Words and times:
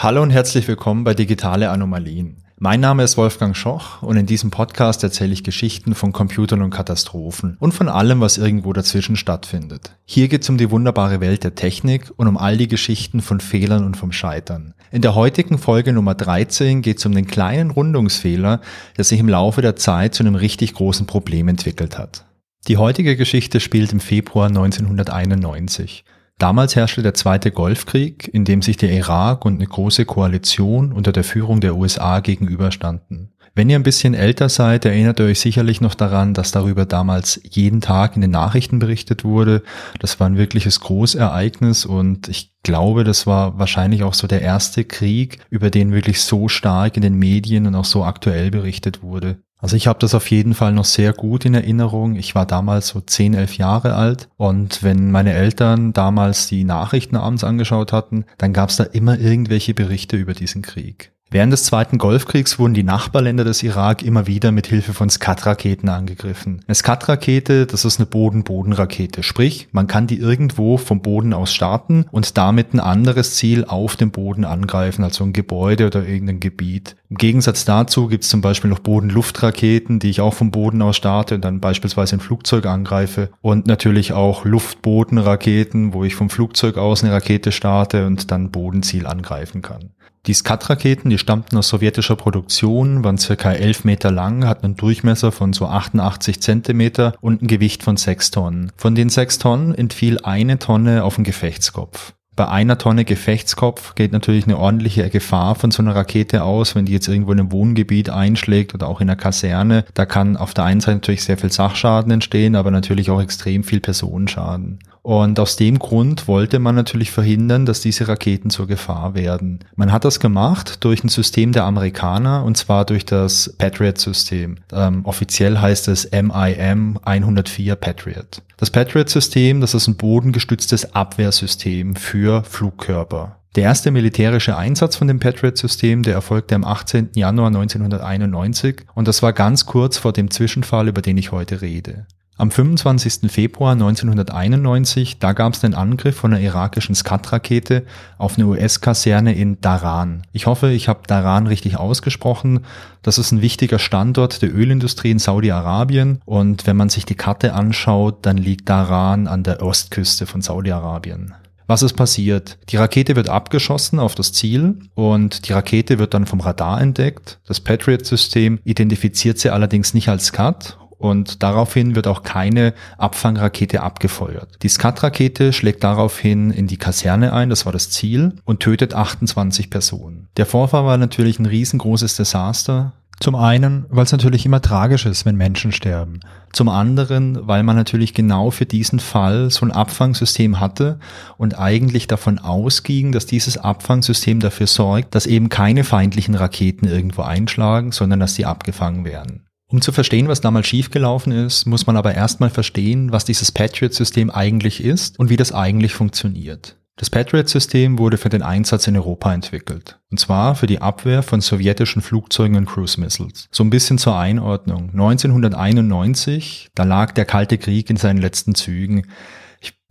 Hallo 0.00 0.22
und 0.22 0.30
herzlich 0.30 0.68
willkommen 0.68 1.02
bei 1.02 1.12
Digitale 1.12 1.70
Anomalien. 1.70 2.44
Mein 2.56 2.78
Name 2.78 3.02
ist 3.02 3.16
Wolfgang 3.16 3.56
Schoch 3.56 4.00
und 4.00 4.16
in 4.16 4.26
diesem 4.26 4.52
Podcast 4.52 5.02
erzähle 5.02 5.32
ich 5.32 5.42
Geschichten 5.42 5.96
von 5.96 6.12
Computern 6.12 6.62
und 6.62 6.70
Katastrophen 6.70 7.56
und 7.58 7.74
von 7.74 7.88
allem, 7.88 8.20
was 8.20 8.38
irgendwo 8.38 8.72
dazwischen 8.72 9.16
stattfindet. 9.16 9.96
Hier 10.04 10.28
geht 10.28 10.42
es 10.42 10.48
um 10.50 10.56
die 10.56 10.70
wunderbare 10.70 11.20
Welt 11.20 11.42
der 11.42 11.56
Technik 11.56 12.12
und 12.16 12.28
um 12.28 12.36
all 12.36 12.56
die 12.56 12.68
Geschichten 12.68 13.20
von 13.20 13.40
Fehlern 13.40 13.84
und 13.84 13.96
vom 13.96 14.12
Scheitern. 14.12 14.72
In 14.92 15.02
der 15.02 15.16
heutigen 15.16 15.58
Folge 15.58 15.92
Nummer 15.92 16.14
13 16.14 16.80
geht 16.80 16.98
es 16.98 17.06
um 17.06 17.12
den 17.12 17.26
kleinen 17.26 17.72
Rundungsfehler, 17.72 18.60
der 18.96 19.04
sich 19.04 19.18
im 19.18 19.28
Laufe 19.28 19.62
der 19.62 19.74
Zeit 19.74 20.14
zu 20.14 20.22
einem 20.22 20.36
richtig 20.36 20.74
großen 20.74 21.08
Problem 21.08 21.48
entwickelt 21.48 21.98
hat. 21.98 22.24
Die 22.68 22.76
heutige 22.76 23.16
Geschichte 23.16 23.58
spielt 23.58 23.92
im 23.92 23.98
Februar 23.98 24.46
1991. 24.46 26.04
Damals 26.38 26.76
herrschte 26.76 27.02
der 27.02 27.14
Zweite 27.14 27.50
Golfkrieg, 27.50 28.30
in 28.32 28.44
dem 28.44 28.62
sich 28.62 28.76
der 28.76 28.92
Irak 28.92 29.44
und 29.44 29.56
eine 29.56 29.66
große 29.66 30.04
Koalition 30.04 30.92
unter 30.92 31.10
der 31.10 31.24
Führung 31.24 31.60
der 31.60 31.76
USA 31.76 32.20
gegenüberstanden. 32.20 33.32
Wenn 33.56 33.68
ihr 33.68 33.76
ein 33.76 33.82
bisschen 33.82 34.14
älter 34.14 34.48
seid, 34.48 34.84
erinnert 34.84 35.18
ihr 35.18 35.26
euch 35.26 35.40
sicherlich 35.40 35.80
noch 35.80 35.96
daran, 35.96 36.34
dass 36.34 36.52
darüber 36.52 36.86
damals 36.86 37.40
jeden 37.42 37.80
Tag 37.80 38.14
in 38.14 38.22
den 38.22 38.30
Nachrichten 38.30 38.78
berichtet 38.78 39.24
wurde. 39.24 39.64
Das 39.98 40.20
war 40.20 40.28
ein 40.28 40.36
wirkliches 40.36 40.78
Großereignis 40.78 41.84
und 41.84 42.28
ich 42.28 42.54
glaube, 42.62 43.02
das 43.02 43.26
war 43.26 43.58
wahrscheinlich 43.58 44.04
auch 44.04 44.14
so 44.14 44.28
der 44.28 44.42
erste 44.42 44.84
Krieg, 44.84 45.40
über 45.50 45.70
den 45.70 45.92
wirklich 45.92 46.20
so 46.20 46.46
stark 46.46 46.94
in 46.96 47.02
den 47.02 47.14
Medien 47.14 47.66
und 47.66 47.74
auch 47.74 47.84
so 47.84 48.04
aktuell 48.04 48.52
berichtet 48.52 49.02
wurde. 49.02 49.38
Also 49.58 49.76
ich 49.76 49.86
habe 49.88 49.98
das 49.98 50.14
auf 50.14 50.30
jeden 50.30 50.54
Fall 50.54 50.72
noch 50.72 50.84
sehr 50.84 51.12
gut 51.12 51.44
in 51.44 51.54
Erinnerung. 51.54 52.14
Ich 52.14 52.34
war 52.34 52.46
damals 52.46 52.88
so 52.88 53.00
10, 53.00 53.34
11 53.34 53.56
Jahre 53.56 53.94
alt 53.94 54.28
und 54.36 54.82
wenn 54.82 55.10
meine 55.10 55.32
Eltern 55.32 55.92
damals 55.92 56.46
die 56.46 56.64
Nachrichten 56.64 57.16
abends 57.16 57.44
angeschaut 57.44 57.92
hatten, 57.92 58.24
dann 58.38 58.52
gab 58.52 58.70
es 58.70 58.76
da 58.76 58.84
immer 58.84 59.18
irgendwelche 59.18 59.74
Berichte 59.74 60.16
über 60.16 60.34
diesen 60.34 60.62
Krieg. 60.62 61.12
Während 61.30 61.52
des 61.52 61.64
Zweiten 61.64 61.98
Golfkriegs 61.98 62.58
wurden 62.58 62.72
die 62.72 62.82
Nachbarländer 62.82 63.44
des 63.44 63.62
Irak 63.62 64.02
immer 64.02 64.26
wieder 64.26 64.50
mit 64.50 64.66
Hilfe 64.66 64.94
von 64.94 65.10
Skat-Raketen 65.10 65.90
angegriffen. 65.90 66.62
Eine 66.66 66.74
Skat-Rakete, 66.74 67.66
das 67.66 67.84
ist 67.84 67.98
eine 67.98 68.06
Boden-Boden-Rakete. 68.06 69.22
Sprich, 69.22 69.68
man 69.70 69.86
kann 69.86 70.06
die 70.06 70.18
irgendwo 70.18 70.78
vom 70.78 71.02
Boden 71.02 71.34
aus 71.34 71.52
starten 71.52 72.06
und 72.10 72.38
damit 72.38 72.72
ein 72.72 72.80
anderes 72.80 73.36
Ziel 73.36 73.66
auf 73.66 73.96
dem 73.96 74.10
Boden 74.10 74.46
angreifen, 74.46 75.04
also 75.04 75.22
ein 75.22 75.34
Gebäude 75.34 75.86
oder 75.86 76.06
irgendein 76.06 76.40
Gebiet. 76.40 76.96
Im 77.10 77.16
Gegensatz 77.16 77.64
dazu 77.64 78.06
gibt 78.06 78.24
es 78.24 78.30
zum 78.30 78.42
Beispiel 78.42 78.68
noch 78.68 78.80
Boden-Luft-Raketen, 78.80 79.98
die 79.98 80.10
ich 80.10 80.20
auch 80.20 80.34
vom 80.34 80.50
Boden 80.50 80.82
aus 80.82 80.96
starte 80.96 81.36
und 81.36 81.44
dann 81.44 81.58
beispielsweise 81.58 82.16
ein 82.16 82.20
Flugzeug 82.20 82.66
angreife. 82.66 83.30
Und 83.40 83.66
natürlich 83.66 84.12
auch 84.12 84.44
Luft-Boden-Raketen, 84.44 85.94
wo 85.94 86.04
ich 86.04 86.14
vom 86.14 86.28
Flugzeug 86.28 86.76
aus 86.76 87.02
eine 87.02 87.14
Rakete 87.14 87.50
starte 87.50 88.06
und 88.06 88.30
dann 88.30 88.50
Bodenziel 88.50 89.06
angreifen 89.06 89.62
kann. 89.62 89.90
Die 90.26 90.34
Skat-Raketen, 90.34 91.08
die 91.08 91.16
stammten 91.16 91.56
aus 91.56 91.68
sowjetischer 91.68 92.16
Produktion, 92.16 93.02
waren 93.02 93.16
circa 93.16 93.52
11 93.52 93.84
Meter 93.84 94.10
lang, 94.10 94.46
hatten 94.46 94.66
einen 94.66 94.76
Durchmesser 94.76 95.32
von 95.32 95.54
so 95.54 95.66
88 95.66 96.42
Zentimeter 96.42 97.14
und 97.22 97.40
ein 97.40 97.46
Gewicht 97.46 97.82
von 97.82 97.96
6 97.96 98.32
Tonnen. 98.32 98.72
Von 98.76 98.94
den 98.94 99.08
6 99.08 99.38
Tonnen 99.38 99.74
entfiel 99.74 100.18
eine 100.24 100.58
Tonne 100.58 101.04
auf 101.04 101.14
den 101.14 101.24
Gefechtskopf. 101.24 102.12
Bei 102.38 102.46
einer 102.46 102.78
Tonne 102.78 103.04
Gefechtskopf 103.04 103.96
geht 103.96 104.12
natürlich 104.12 104.44
eine 104.44 104.58
ordentliche 104.58 105.10
Gefahr 105.10 105.56
von 105.56 105.72
so 105.72 105.82
einer 105.82 105.96
Rakete 105.96 106.44
aus, 106.44 106.76
wenn 106.76 106.84
die 106.84 106.92
jetzt 106.92 107.08
irgendwo 107.08 107.32
in 107.32 107.40
einem 107.40 107.50
Wohngebiet 107.50 108.10
einschlägt 108.10 108.74
oder 108.74 108.86
auch 108.86 109.00
in 109.00 109.10
einer 109.10 109.16
Kaserne. 109.16 109.84
Da 109.94 110.06
kann 110.06 110.36
auf 110.36 110.54
der 110.54 110.62
einen 110.62 110.80
Seite 110.80 110.98
natürlich 110.98 111.24
sehr 111.24 111.36
viel 111.36 111.50
Sachschaden 111.50 112.12
entstehen, 112.12 112.54
aber 112.54 112.70
natürlich 112.70 113.10
auch 113.10 113.20
extrem 113.20 113.64
viel 113.64 113.80
Personenschaden. 113.80 114.78
Und 115.08 115.40
aus 115.40 115.56
dem 115.56 115.78
Grund 115.78 116.28
wollte 116.28 116.58
man 116.58 116.74
natürlich 116.74 117.10
verhindern, 117.10 117.64
dass 117.64 117.80
diese 117.80 118.08
Raketen 118.08 118.50
zur 118.50 118.66
Gefahr 118.66 119.14
werden. 119.14 119.60
Man 119.74 119.90
hat 119.90 120.04
das 120.04 120.20
gemacht 120.20 120.84
durch 120.84 121.02
ein 121.02 121.08
System 121.08 121.52
der 121.52 121.64
Amerikaner 121.64 122.44
und 122.44 122.58
zwar 122.58 122.84
durch 122.84 123.06
das 123.06 123.54
Patriot-System. 123.56 124.56
Ähm, 124.70 125.06
offiziell 125.06 125.60
heißt 125.60 125.88
es 125.88 126.10
MIM 126.12 126.98
104 127.02 127.76
Patriot. 127.76 128.42
Das 128.58 128.70
Patriot-System, 128.70 129.62
das 129.62 129.72
ist 129.72 129.88
ein 129.88 129.96
bodengestütztes 129.96 130.94
Abwehrsystem 130.94 131.96
für 131.96 132.44
Flugkörper. 132.44 133.38
Der 133.56 133.64
erste 133.64 133.90
militärische 133.90 134.58
Einsatz 134.58 134.96
von 134.96 135.08
dem 135.08 135.20
Patriot-System, 135.20 136.02
der 136.02 136.12
erfolgte 136.12 136.54
am 136.54 136.64
18. 136.64 137.12
Januar 137.14 137.46
1991 137.46 138.82
und 138.94 139.08
das 139.08 139.22
war 139.22 139.32
ganz 139.32 139.64
kurz 139.64 139.96
vor 139.96 140.12
dem 140.12 140.30
Zwischenfall, 140.30 140.86
über 140.86 141.00
den 141.00 141.16
ich 141.16 141.32
heute 141.32 141.62
rede. 141.62 142.04
Am 142.40 142.52
25. 142.52 143.32
Februar 143.32 143.72
1991, 143.72 145.18
da 145.18 145.32
gab 145.32 145.54
es 145.54 145.60
den 145.60 145.74
Angriff 145.74 146.14
von 146.14 146.32
einer 146.32 146.40
irakischen 146.40 146.94
Skat-Rakete 146.94 147.82
auf 148.16 148.38
eine 148.38 148.46
US-Kaserne 148.46 149.34
in 149.34 149.60
Daran. 149.60 150.22
Ich 150.30 150.46
hoffe, 150.46 150.70
ich 150.70 150.86
habe 150.86 151.00
Daran 151.08 151.48
richtig 151.48 151.78
ausgesprochen. 151.78 152.60
Das 153.02 153.18
ist 153.18 153.32
ein 153.32 153.42
wichtiger 153.42 153.80
Standort 153.80 154.40
der 154.40 154.54
Ölindustrie 154.54 155.10
in 155.10 155.18
Saudi-Arabien 155.18 156.20
und 156.26 156.64
wenn 156.68 156.76
man 156.76 156.90
sich 156.90 157.04
die 157.04 157.16
Karte 157.16 157.54
anschaut, 157.54 158.18
dann 158.22 158.36
liegt 158.36 158.68
Daran 158.68 159.26
an 159.26 159.42
der 159.42 159.60
Ostküste 159.60 160.26
von 160.26 160.40
Saudi-Arabien. 160.40 161.34
Was 161.66 161.82
ist 161.82 161.94
passiert? 161.94 162.56
Die 162.68 162.76
Rakete 162.76 163.16
wird 163.16 163.28
abgeschossen 163.28 163.98
auf 163.98 164.14
das 164.14 164.32
Ziel 164.32 164.78
und 164.94 165.48
die 165.48 165.54
Rakete 165.54 165.98
wird 165.98 166.14
dann 166.14 166.24
vom 166.24 166.38
Radar 166.38 166.80
entdeckt. 166.80 167.40
Das 167.48 167.58
Patriot-System 167.58 168.60
identifiziert 168.62 169.40
sie 169.40 169.50
allerdings 169.50 169.92
nicht 169.92 170.08
als 170.08 170.26
Skat 170.26 170.78
und 170.98 171.42
daraufhin 171.42 171.94
wird 171.94 172.06
auch 172.06 172.22
keine 172.22 172.74
Abfangrakete 172.98 173.82
abgefeuert. 173.82 174.58
Die 174.62 174.68
Skat-Rakete 174.68 175.52
schlägt 175.52 175.84
daraufhin 175.84 176.50
in 176.50 176.66
die 176.66 176.76
Kaserne 176.76 177.32
ein, 177.32 177.50
das 177.50 177.64
war 177.64 177.72
das 177.72 177.90
Ziel, 177.90 178.34
und 178.44 178.60
tötet 178.60 178.94
28 178.94 179.70
Personen. 179.70 180.28
Der 180.36 180.46
Vorfall 180.46 180.84
war 180.84 180.98
natürlich 180.98 181.38
ein 181.38 181.46
riesengroßes 181.46 182.16
Desaster. 182.16 182.92
Zum 183.20 183.34
einen, 183.34 183.84
weil 183.88 184.04
es 184.04 184.12
natürlich 184.12 184.46
immer 184.46 184.62
tragisch 184.62 185.04
ist, 185.04 185.26
wenn 185.26 185.34
Menschen 185.34 185.72
sterben. 185.72 186.20
Zum 186.52 186.68
anderen, 186.68 187.48
weil 187.48 187.64
man 187.64 187.74
natürlich 187.74 188.14
genau 188.14 188.52
für 188.52 188.64
diesen 188.64 189.00
Fall 189.00 189.50
so 189.50 189.66
ein 189.66 189.72
Abfangsystem 189.72 190.60
hatte 190.60 191.00
und 191.36 191.58
eigentlich 191.58 192.06
davon 192.06 192.38
ausging, 192.38 193.10
dass 193.10 193.26
dieses 193.26 193.58
Abfangsystem 193.58 194.38
dafür 194.38 194.68
sorgt, 194.68 195.16
dass 195.16 195.26
eben 195.26 195.48
keine 195.48 195.82
feindlichen 195.82 196.36
Raketen 196.36 196.86
irgendwo 196.86 197.22
einschlagen, 197.22 197.90
sondern 197.90 198.20
dass 198.20 198.36
sie 198.36 198.46
abgefangen 198.46 199.04
werden. 199.04 199.47
Um 199.70 199.82
zu 199.82 199.92
verstehen, 199.92 200.28
was 200.28 200.40
damals 200.40 200.66
schiefgelaufen 200.66 201.30
ist, 201.30 201.66
muss 201.66 201.86
man 201.86 201.98
aber 201.98 202.14
erstmal 202.14 202.48
verstehen, 202.48 203.12
was 203.12 203.26
dieses 203.26 203.52
Patriot-System 203.52 204.30
eigentlich 204.30 204.82
ist 204.82 205.18
und 205.18 205.28
wie 205.28 205.36
das 205.36 205.52
eigentlich 205.52 205.92
funktioniert. 205.92 206.76
Das 206.96 207.10
Patriot-System 207.10 207.98
wurde 207.98 208.16
für 208.16 208.30
den 208.30 208.42
Einsatz 208.42 208.86
in 208.86 208.96
Europa 208.96 209.32
entwickelt. 209.32 210.00
Und 210.10 210.18
zwar 210.18 210.54
für 210.54 210.66
die 210.66 210.80
Abwehr 210.80 211.22
von 211.22 211.42
sowjetischen 211.42 212.00
Flugzeugen 212.00 212.56
und 212.56 212.64
Cruise 212.64 212.98
Missiles. 212.98 213.46
So 213.52 213.62
ein 213.62 213.70
bisschen 213.70 213.98
zur 213.98 214.18
Einordnung. 214.18 214.90
1991, 214.92 216.70
da 216.74 216.84
lag 216.84 217.12
der 217.12 217.26
Kalte 217.26 217.58
Krieg 217.58 217.90
in 217.90 217.96
seinen 217.98 218.18
letzten 218.18 218.54
Zügen 218.54 219.06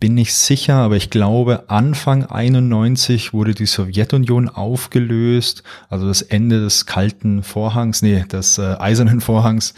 bin 0.00 0.14
nicht 0.14 0.34
sicher, 0.34 0.76
aber 0.76 0.96
ich 0.96 1.10
glaube, 1.10 1.64
Anfang 1.68 2.24
91 2.24 3.32
wurde 3.32 3.54
die 3.54 3.66
Sowjetunion 3.66 4.48
aufgelöst, 4.48 5.64
also 5.88 6.06
das 6.06 6.22
Ende 6.22 6.60
des 6.60 6.86
kalten 6.86 7.42
Vorhangs, 7.42 8.02
nee, 8.02 8.24
des 8.30 8.58
äh, 8.58 8.76
eisernen 8.78 9.20
Vorhangs 9.20 9.74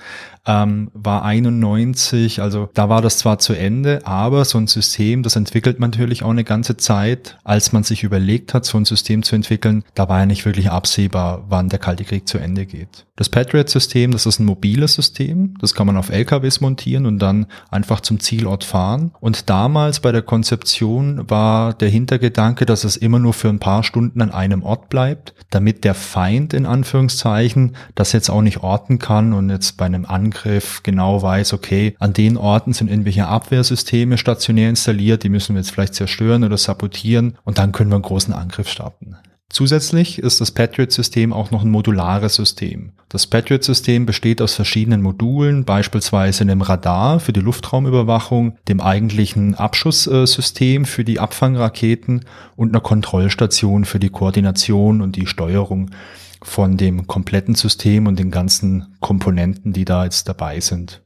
ähm, 0.47 0.91
war 0.95 1.25
91, 1.25 2.41
also 2.41 2.69
da 2.75 2.89
war 2.89 3.03
das 3.03 3.19
zwar 3.19 3.39
zu 3.39 3.53
Ende, 3.53 4.07
aber 4.07 4.45
so 4.45 4.59
ein 4.59 4.67
System, 4.67 5.23
das 5.23 5.37
entwickelt 5.37 5.79
man 5.79 5.91
natürlich 5.91 6.23
auch 6.23 6.31
eine 6.31 6.45
ganze 6.45 6.77
Zeit. 6.77 7.39
Als 7.45 7.73
man 7.73 7.83
sich 7.83 8.03
überlegt 8.03 8.55
hat, 8.55 8.65
so 8.65 8.79
ein 8.79 8.85
System 8.85 9.23
zu 9.23 9.37
entwickeln, 9.37 9.85
da 9.95 10.09
war 10.09 10.21
ja 10.21 10.27
nicht 10.27 10.45
wirklich 10.47 10.71
absehbar, 10.71 11.45
wann 11.49 11.69
der 11.69 11.79
Kalte 11.79 12.05
Krieg 12.05 12.27
zu 12.27 12.39
Ende 12.39 12.67
geht. 12.67 13.07
Das 13.17 13.29
Patriot-System, 13.29 14.13
das 14.13 14.25
ist 14.25 14.41
ein 14.41 14.47
mobiles 14.47 14.95
System, 14.95 15.55
das 15.61 15.75
kann 15.75 15.87
man 15.87 15.97
auf 15.97 16.09
LKWs 16.09 16.61
montieren 16.61 17.05
und 17.07 17.19
dann 17.19 17.47
einfach 17.71 18.01
zum 18.01 18.19
Zielort 18.19 18.65
fahren. 18.65 19.13
Und 19.21 19.51
damals 19.51 20.01
bei 20.01 20.10
der 20.13 20.23
Konzeption 20.23 21.29
war 21.29 21.75
der 21.75 21.89
Hintergedanke, 21.89 22.67
dass 22.67 22.85
es 22.85 22.97
immer 22.97 23.19
nur 23.19 23.33
für 23.33 23.49
ein 23.49 23.59
paar 23.59 23.83
Stunden 23.83 24.23
an 24.23 24.31
einem 24.31 24.63
Ort 24.63 24.89
bleibt, 24.89 25.35
damit 25.51 25.85
der 25.85 25.95
Feind 25.95 26.55
in 26.55 26.67
Anführungszeichen 26.67 27.77
das 27.95 28.13
jetzt 28.13 28.31
auch 28.31 28.43
nicht 28.43 28.63
orten 28.63 28.99
kann 28.99 29.33
und 29.33 29.51
jetzt 29.51 29.77
bei 29.77 29.87
einem 29.87 30.05
Angriff 30.05 30.83
genau 30.83 31.23
weiß, 31.23 31.53
okay, 31.53 31.95
an 31.99 32.13
den 32.13 32.37
Orten 32.37 32.73
sind 32.73 32.91
irgendwelche 32.91 33.27
Abwehrsysteme 33.27 34.19
stationär 34.19 34.69
installiert, 34.69 35.23
die 35.23 35.29
müssen 35.29 35.55
wir 35.55 35.61
jetzt 35.61 35.73
vielleicht 35.73 35.95
zerstören 35.95 36.45
oder 36.45 36.57
sabotieren 36.57 37.37
und 37.45 37.59
dann 37.59 37.73
können 37.73 37.91
wir 37.91 37.97
einen 37.97 38.03
großen 38.03 38.35
Angriff 38.35 38.69
starten. 38.69 39.17
Zusätzlich 39.51 40.21
ist 40.21 40.41
das 40.41 40.53
Patriot-System 40.53 41.33
auch 41.33 41.51
noch 41.51 41.65
ein 41.65 41.71
modulares 41.71 42.37
System. 42.37 42.93
Das 43.09 43.27
Patriot-System 43.27 44.07
besteht 44.07 44.41
aus 44.41 44.55
verschiedenen 44.55 45.03
Modulen, 45.03 45.65
beispielsweise 45.65 46.43
einem 46.43 46.63
Radar 46.63 47.19
für 47.19 47.33
die 47.33 47.41
Luftraumüberwachung, 47.41 48.57
dem 48.69 48.81
eigentlichen 48.81 49.57
Abschusssystem 49.57 50.85
für 50.85 51.03
die 51.03 51.19
Abfangraketen 51.19 52.25
und 52.55 52.69
einer 52.69 52.81
Kontrollstation 52.81 53.85
für 53.85 53.99
die 53.99 54.11
Koordination 54.11 55.01
und 55.01 55.17
die 55.17 55.27
Steuerung 55.27 55.91
von 56.43 56.77
dem 56.77 57.09
kompletten 57.09 57.57
System 57.57 58.07
und 58.07 58.21
den 58.21 58.31
ganzen 58.31 58.95
Komponenten, 59.01 59.73
die 59.73 59.85
da 59.85 60.05
jetzt 60.05 60.29
dabei 60.29 60.61
sind. 60.61 61.03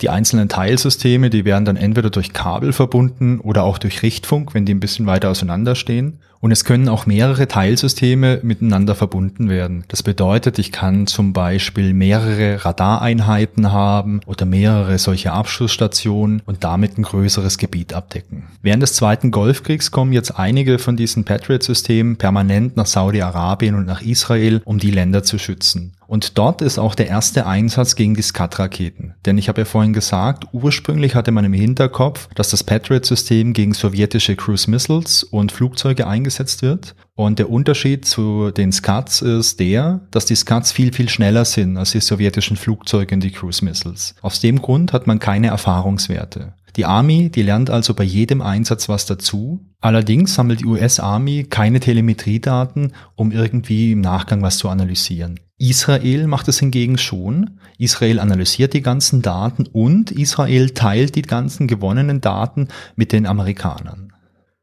Die 0.00 0.10
einzelnen 0.10 0.48
Teilsysteme, 0.48 1.28
die 1.28 1.44
werden 1.44 1.64
dann 1.64 1.76
entweder 1.76 2.10
durch 2.10 2.32
Kabel 2.32 2.72
verbunden 2.72 3.40
oder 3.40 3.64
auch 3.64 3.78
durch 3.78 4.02
Richtfunk, 4.02 4.54
wenn 4.54 4.64
die 4.64 4.72
ein 4.72 4.80
bisschen 4.80 5.06
weiter 5.06 5.28
auseinander 5.28 5.74
stehen. 5.74 6.20
Und 6.40 6.52
es 6.52 6.64
können 6.64 6.88
auch 6.88 7.06
mehrere 7.06 7.48
Teilsysteme 7.48 8.38
miteinander 8.44 8.94
verbunden 8.94 9.48
werden. 9.48 9.82
Das 9.88 10.04
bedeutet, 10.04 10.60
ich 10.60 10.70
kann 10.70 11.08
zum 11.08 11.32
Beispiel 11.32 11.92
mehrere 11.94 12.64
Radareinheiten 12.64 13.72
haben 13.72 14.20
oder 14.24 14.46
mehrere 14.46 14.98
solche 14.98 15.32
Abschussstationen 15.32 16.42
und 16.46 16.62
damit 16.62 16.96
ein 16.96 17.02
größeres 17.02 17.58
Gebiet 17.58 17.92
abdecken. 17.92 18.44
Während 18.62 18.84
des 18.84 18.92
Zweiten 18.92 19.32
Golfkriegs 19.32 19.90
kommen 19.90 20.12
jetzt 20.12 20.38
einige 20.38 20.78
von 20.78 20.96
diesen 20.96 21.24
Patriot-Systemen 21.24 22.18
permanent 22.18 22.76
nach 22.76 22.86
Saudi-Arabien 22.86 23.74
und 23.74 23.86
nach 23.86 24.02
Israel, 24.02 24.62
um 24.64 24.78
die 24.78 24.92
Länder 24.92 25.24
zu 25.24 25.38
schützen. 25.38 25.94
Und 26.06 26.38
dort 26.38 26.62
ist 26.62 26.78
auch 26.78 26.94
der 26.94 27.08
erste 27.08 27.46
Einsatz 27.46 27.96
gegen 27.96 28.14
die 28.14 28.22
Scud-Raketen. 28.22 29.07
Denn 29.26 29.38
ich 29.38 29.48
habe 29.48 29.62
ja 29.62 29.64
vorhin 29.64 29.92
gesagt, 29.92 30.46
ursprünglich 30.52 31.14
hatte 31.14 31.32
man 31.32 31.44
im 31.44 31.52
Hinterkopf, 31.52 32.28
dass 32.34 32.50
das 32.50 32.64
Patriot-System 32.64 33.52
gegen 33.52 33.74
sowjetische 33.74 34.36
Cruise 34.36 34.70
Missiles 34.70 35.24
und 35.24 35.52
Flugzeuge 35.52 36.06
eingesetzt 36.06 36.62
wird. 36.62 36.94
Und 37.14 37.38
der 37.38 37.50
Unterschied 37.50 38.04
zu 38.04 38.50
den 38.52 38.70
Scuds 38.70 39.22
ist 39.22 39.58
der, 39.58 40.00
dass 40.10 40.26
die 40.26 40.36
Scuds 40.36 40.70
viel, 40.70 40.92
viel 40.92 41.08
schneller 41.08 41.44
sind 41.44 41.76
als 41.76 41.90
die 41.90 42.00
sowjetischen 42.00 42.56
Flugzeuge 42.56 43.14
und 43.14 43.22
die 43.22 43.32
Cruise 43.32 43.64
Missiles. 43.64 44.14
Aus 44.22 44.40
dem 44.40 44.62
Grund 44.62 44.92
hat 44.92 45.06
man 45.06 45.18
keine 45.18 45.48
Erfahrungswerte. 45.48 46.54
Die 46.76 46.84
Army, 46.84 47.28
die 47.28 47.42
lernt 47.42 47.70
also 47.70 47.92
bei 47.92 48.04
jedem 48.04 48.40
Einsatz 48.40 48.88
was 48.88 49.04
dazu. 49.04 49.66
Allerdings 49.80 50.34
sammelt 50.34 50.60
die 50.60 50.66
US 50.66 51.00
Army 51.00 51.44
keine 51.50 51.80
Telemetriedaten, 51.80 52.92
um 53.16 53.32
irgendwie 53.32 53.90
im 53.90 54.00
Nachgang 54.00 54.42
was 54.42 54.58
zu 54.58 54.68
analysieren. 54.68 55.40
Israel 55.58 56.28
macht 56.28 56.46
es 56.46 56.60
hingegen 56.60 56.98
schon. 56.98 57.58
Israel 57.78 58.20
analysiert 58.20 58.74
die 58.74 58.82
ganzen 58.82 59.22
Daten 59.22 59.66
und 59.66 60.12
Israel 60.12 60.70
teilt 60.70 61.16
die 61.16 61.22
ganzen 61.22 61.66
gewonnenen 61.66 62.20
Daten 62.20 62.68
mit 62.94 63.10
den 63.10 63.26
Amerikanern. 63.26 64.12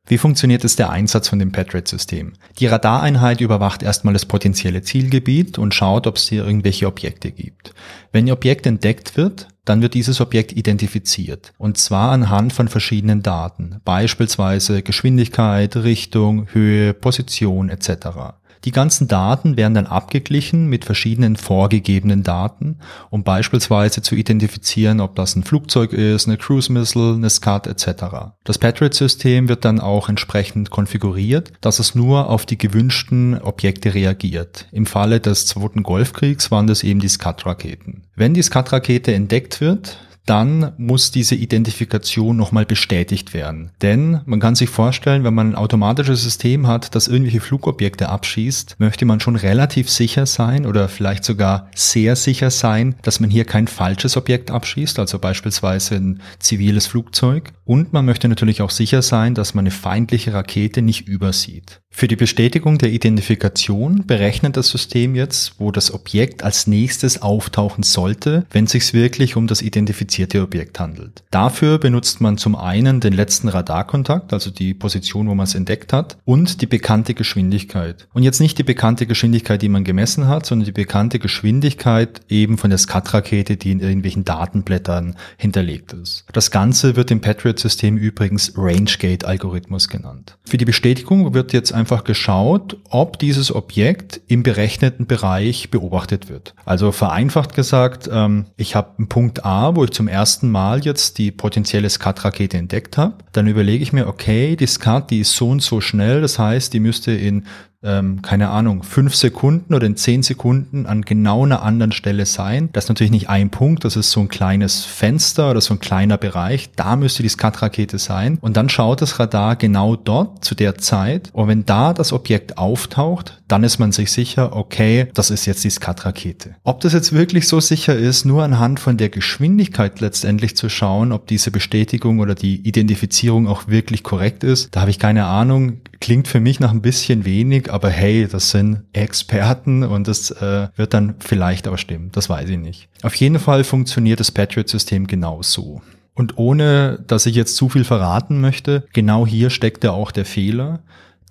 Wie 0.07 0.17
funktioniert 0.19 0.63
es 0.63 0.75
der 0.75 0.91
Einsatz 0.91 1.27
von 1.27 1.39
dem 1.39 1.51
Patriot-System? 1.51 2.33
Die 2.59 2.67
Radareinheit 2.67 3.41
überwacht 3.41 3.81
erstmal 3.81 4.13
das 4.13 4.25
potenzielle 4.25 4.83
Zielgebiet 4.83 5.57
und 5.57 5.73
schaut, 5.73 6.05
ob 6.05 6.17
es 6.17 6.29
hier 6.29 6.45
irgendwelche 6.45 6.85
Objekte 6.85 7.31
gibt. 7.31 7.73
Wenn 8.11 8.27
ein 8.27 8.31
Objekt 8.31 8.67
entdeckt 8.67 9.17
wird, 9.17 9.47
dann 9.65 9.81
wird 9.81 9.95
dieses 9.95 10.21
Objekt 10.21 10.53
identifiziert. 10.53 11.53
Und 11.57 11.77
zwar 11.77 12.11
anhand 12.11 12.53
von 12.53 12.67
verschiedenen 12.67 13.23
Daten, 13.23 13.81
beispielsweise 13.83 14.83
Geschwindigkeit, 14.83 15.75
Richtung, 15.75 16.47
Höhe, 16.53 16.93
Position 16.93 17.69
etc. 17.69 18.35
Die 18.65 18.71
ganzen 18.71 19.07
Daten 19.07 19.57
werden 19.57 19.75
dann 19.75 19.85
abgeglichen 19.85 20.67
mit 20.67 20.85
verschiedenen 20.85 21.35
vorgegebenen 21.35 22.23
Daten, 22.23 22.79
um 23.11 23.23
beispielsweise 23.23 24.01
zu 24.01 24.15
identifizieren, 24.15 24.99
ob 24.99 25.15
das 25.15 25.35
ein 25.35 25.43
Flugzeug 25.43 25.93
ist, 25.93 26.27
eine 26.27 26.37
Cruise 26.37 26.71
Missile, 26.71 27.13
eine 27.13 27.29
SCAD 27.29 27.67
etc. 27.67 28.05
Das 28.43 28.57
Patriot-System 28.57 29.49
wird 29.49 29.65
dann 29.65 29.79
auch 29.79 30.09
entsprechend 30.09 30.71
konfiguriert, 30.71 31.53
dass 31.61 31.77
es 31.77 31.93
nur 31.93 32.29
auf 32.29 32.47
die 32.47 32.57
gewünschten 32.57 33.39
Objekte 33.39 33.93
reagiert. 33.93 34.67
Im 34.71 34.87
Falle 34.87 35.19
des 35.19 35.45
Zweiten 35.45 35.83
Golfkriegs 35.83 36.49
waren 36.49 36.65
das 36.65 36.83
eben 36.83 36.99
die 36.99 37.09
SCAD-Raketen. 37.09 38.07
Wenn 38.15 38.33
die 38.33 38.41
SCAD-Rakete 38.41 39.13
entdeckt 39.13 39.61
wird, 39.61 39.99
dann 40.25 40.73
muss 40.77 41.11
diese 41.11 41.35
Identifikation 41.35 42.35
nochmal 42.35 42.65
bestätigt 42.65 43.33
werden. 43.33 43.71
Denn 43.81 44.21
man 44.25 44.39
kann 44.39 44.55
sich 44.55 44.69
vorstellen, 44.69 45.23
wenn 45.23 45.33
man 45.33 45.51
ein 45.51 45.55
automatisches 45.55 46.23
System 46.23 46.67
hat, 46.67 46.95
das 46.95 47.07
irgendwelche 47.07 47.41
Flugobjekte 47.41 48.09
abschießt, 48.09 48.75
möchte 48.79 49.05
man 49.05 49.19
schon 49.19 49.35
relativ 49.35 49.89
sicher 49.89 50.25
sein 50.25 50.65
oder 50.65 50.89
vielleicht 50.89 51.23
sogar 51.23 51.69
sehr 51.75 52.15
sicher 52.15 52.49
sein, 52.49 52.95
dass 53.03 53.19
man 53.19 53.29
hier 53.29 53.45
kein 53.45 53.67
falsches 53.67 54.17
Objekt 54.17 54.51
abschießt, 54.51 54.99
also 54.99 55.19
beispielsweise 55.19 55.95
ein 55.95 56.21
ziviles 56.39 56.87
Flugzeug. 56.87 57.53
Und 57.63 57.93
man 57.93 58.05
möchte 58.05 58.27
natürlich 58.27 58.61
auch 58.61 58.71
sicher 58.71 59.01
sein, 59.01 59.35
dass 59.35 59.53
man 59.53 59.63
eine 59.63 59.71
feindliche 59.71 60.33
Rakete 60.33 60.81
nicht 60.81 61.07
übersieht. 61.07 61.81
Für 61.97 62.09
die 62.09 62.17
Bestätigung 62.17 62.77
der 62.77 62.91
Identifikation 62.91 64.03
berechnet 64.05 64.57
das 64.57 64.67
System 64.67 65.15
jetzt, 65.15 65.53
wo 65.59 65.71
das 65.71 65.93
Objekt 65.93 66.43
als 66.43 66.67
nächstes 66.67 67.21
auftauchen 67.21 67.83
sollte, 67.83 68.45
wenn 68.51 68.65
es 68.65 68.71
sich 68.71 68.93
wirklich 68.93 69.37
um 69.37 69.47
das 69.47 69.61
identifizierte 69.61 70.41
Objekt 70.41 70.77
handelt. 70.77 71.23
Dafür 71.31 71.77
benutzt 71.77 72.19
man 72.19 72.37
zum 72.37 72.57
einen 72.57 72.99
den 72.99 73.13
letzten 73.13 73.47
Radarkontakt, 73.47 74.33
also 74.33 74.51
die 74.51 74.73
Position, 74.73 75.29
wo 75.29 75.35
man 75.35 75.45
es 75.45 75.55
entdeckt 75.55 75.93
hat, 75.93 76.17
und 76.25 76.61
die 76.61 76.65
bekannte 76.65 77.13
Geschwindigkeit. 77.13 78.09
Und 78.11 78.23
jetzt 78.23 78.41
nicht 78.41 78.57
die 78.57 78.63
bekannte 78.63 79.05
Geschwindigkeit, 79.05 79.61
die 79.61 79.69
man 79.69 79.85
gemessen 79.85 80.27
hat, 80.27 80.45
sondern 80.45 80.65
die 80.65 80.73
bekannte 80.73 81.17
Geschwindigkeit 81.17 82.19
eben 82.27 82.57
von 82.57 82.71
der 82.71 82.79
Scud-Rakete, 82.79 83.55
die 83.55 83.71
in 83.71 83.79
irgendwelchen 83.79 84.25
Datenblättern 84.25 85.15
hinterlegt 85.37 85.93
ist. 85.93 86.25
Das 86.33 86.51
Ganze 86.51 86.97
wird 86.97 87.09
im 87.09 87.21
Patriot-System 87.21 87.95
übrigens 87.95 88.51
Range-Gate-Algorithmus 88.57 89.87
genannt. 89.87 90.37
Für 90.43 90.57
die 90.57 90.65
Bestätigung 90.65 91.33
wird 91.33 91.53
jetzt 91.53 91.71
einfach 91.85 92.03
geschaut, 92.03 92.77
ob 92.89 93.19
dieses 93.19 93.53
Objekt 93.53 94.19
im 94.25 94.41
berechneten 94.41 95.05
Bereich 95.05 95.69
beobachtet 95.69 96.29
wird. 96.29 96.55
Also 96.65 96.91
vereinfacht 96.91 97.53
gesagt, 97.53 98.09
ähm, 98.11 98.45
ich 98.57 98.75
habe 98.75 98.97
einen 98.97 99.07
Punkt 99.07 99.45
A, 99.45 99.75
wo 99.75 99.83
ich 99.83 99.91
zum 99.91 100.07
ersten 100.07 100.49
Mal 100.49 100.83
jetzt 100.83 101.19
die 101.19 101.29
potenzielle 101.29 101.87
SCAD-Rakete 101.87 102.57
entdeckt 102.57 102.97
habe. 102.97 103.17
Dann 103.33 103.45
überlege 103.45 103.83
ich 103.83 103.93
mir, 103.93 104.07
okay, 104.07 104.55
die 104.55 104.65
SCAD, 104.65 105.11
die 105.11 105.19
ist 105.19 105.35
so 105.35 105.49
und 105.49 105.61
so 105.61 105.79
schnell, 105.79 106.21
das 106.21 106.39
heißt, 106.39 106.73
die 106.73 106.79
müsste 106.79 107.11
in 107.11 107.45
ähm, 107.85 108.21
keine 108.21 108.49
Ahnung, 108.49 108.83
fünf 108.83 109.15
Sekunden 109.15 109.73
oder 109.73 109.85
in 109.85 109.95
zehn 109.95 110.23
Sekunden 110.23 110.85
an 110.85 111.03
genau 111.03 111.45
einer 111.45 111.61
anderen 111.61 111.91
Stelle 111.91 112.25
sein. 112.25 112.69
Das 112.73 112.85
ist 112.85 112.89
natürlich 112.89 113.11
nicht 113.11 113.29
ein 113.29 113.51
Punkt, 113.51 113.85
das 113.85 113.95
ist 113.95 114.11
so 114.11 114.19
ein 114.21 114.27
kleines 114.27 114.83
Fenster 114.83 115.51
oder 115.51 115.61
so 115.61 115.75
ein 115.75 115.79
kleiner 115.79 116.17
Bereich. 116.17 116.71
Da 116.75 116.95
müsste 116.95 117.23
die 117.23 117.29
Skat-Rakete 117.29 117.99
sein. 117.99 118.37
Und 118.41 118.57
dann 118.57 118.69
schaut 118.69 119.01
das 119.01 119.19
Radar 119.19 119.55
genau 119.55 119.95
dort 119.95 120.43
zu 120.43 120.55
der 120.55 120.77
Zeit. 120.77 121.29
Und 121.33 121.47
wenn 121.47 121.65
da 121.65 121.93
das 121.93 122.11
Objekt 122.11 122.57
auftaucht, 122.57 123.41
dann 123.47 123.63
ist 123.63 123.77
man 123.77 123.91
sich 123.91 124.11
sicher, 124.11 124.55
okay, 124.55 125.07
das 125.13 125.29
ist 125.29 125.45
jetzt 125.45 125.63
die 125.63 125.69
Skat-Rakete. 125.69 126.55
Ob 126.63 126.81
das 126.81 126.93
jetzt 126.93 127.13
wirklich 127.13 127.47
so 127.47 127.59
sicher 127.59 127.95
ist, 127.95 128.25
nur 128.25 128.43
anhand 128.43 128.79
von 128.79 128.97
der 128.97 129.09
Geschwindigkeit 129.09 129.99
letztendlich 130.01 130.57
zu 130.57 130.69
schauen, 130.69 131.11
ob 131.11 131.27
diese 131.27 131.51
Bestätigung 131.51 132.19
oder 132.19 132.33
die 132.33 132.67
Identifizierung 132.67 133.47
auch 133.47 133.67
wirklich 133.67 134.03
korrekt 134.03 134.43
ist, 134.43 134.75
da 134.75 134.81
habe 134.81 134.91
ich 134.91 134.99
keine 134.99 135.25
Ahnung. 135.25 135.81
Klingt 135.99 136.27
für 136.27 136.39
mich 136.39 136.59
nach 136.59 136.71
ein 136.71 136.81
bisschen 136.81 137.25
wenig, 137.25 137.71
aber 137.71 137.89
hey, 137.89 138.27
das 138.29 138.51
sind 138.51 138.83
Experten 138.93 139.83
und 139.83 140.07
das 140.07 140.31
äh, 140.31 140.67
wird 140.75 140.93
dann 140.93 141.15
vielleicht 141.19 141.67
auch 141.67 141.77
stimmen. 141.77 142.09
Das 142.11 142.29
weiß 142.29 142.49
ich 142.49 142.57
nicht. 142.57 142.89
Auf 143.01 143.15
jeden 143.15 143.39
Fall 143.39 143.63
funktioniert 143.63 144.19
das 144.19 144.31
Patriot-System 144.31 145.07
genau 145.07 145.41
so. 145.41 145.81
Und 146.13 146.37
ohne, 146.37 147.03
dass 147.07 147.25
ich 147.25 147.35
jetzt 147.35 147.55
zu 147.55 147.69
viel 147.69 147.83
verraten 147.83 148.39
möchte, 148.39 148.85
genau 148.93 149.27
hier 149.27 149.49
steckte 149.49 149.91
auch 149.91 150.11
der 150.11 150.25
Fehler, 150.25 150.79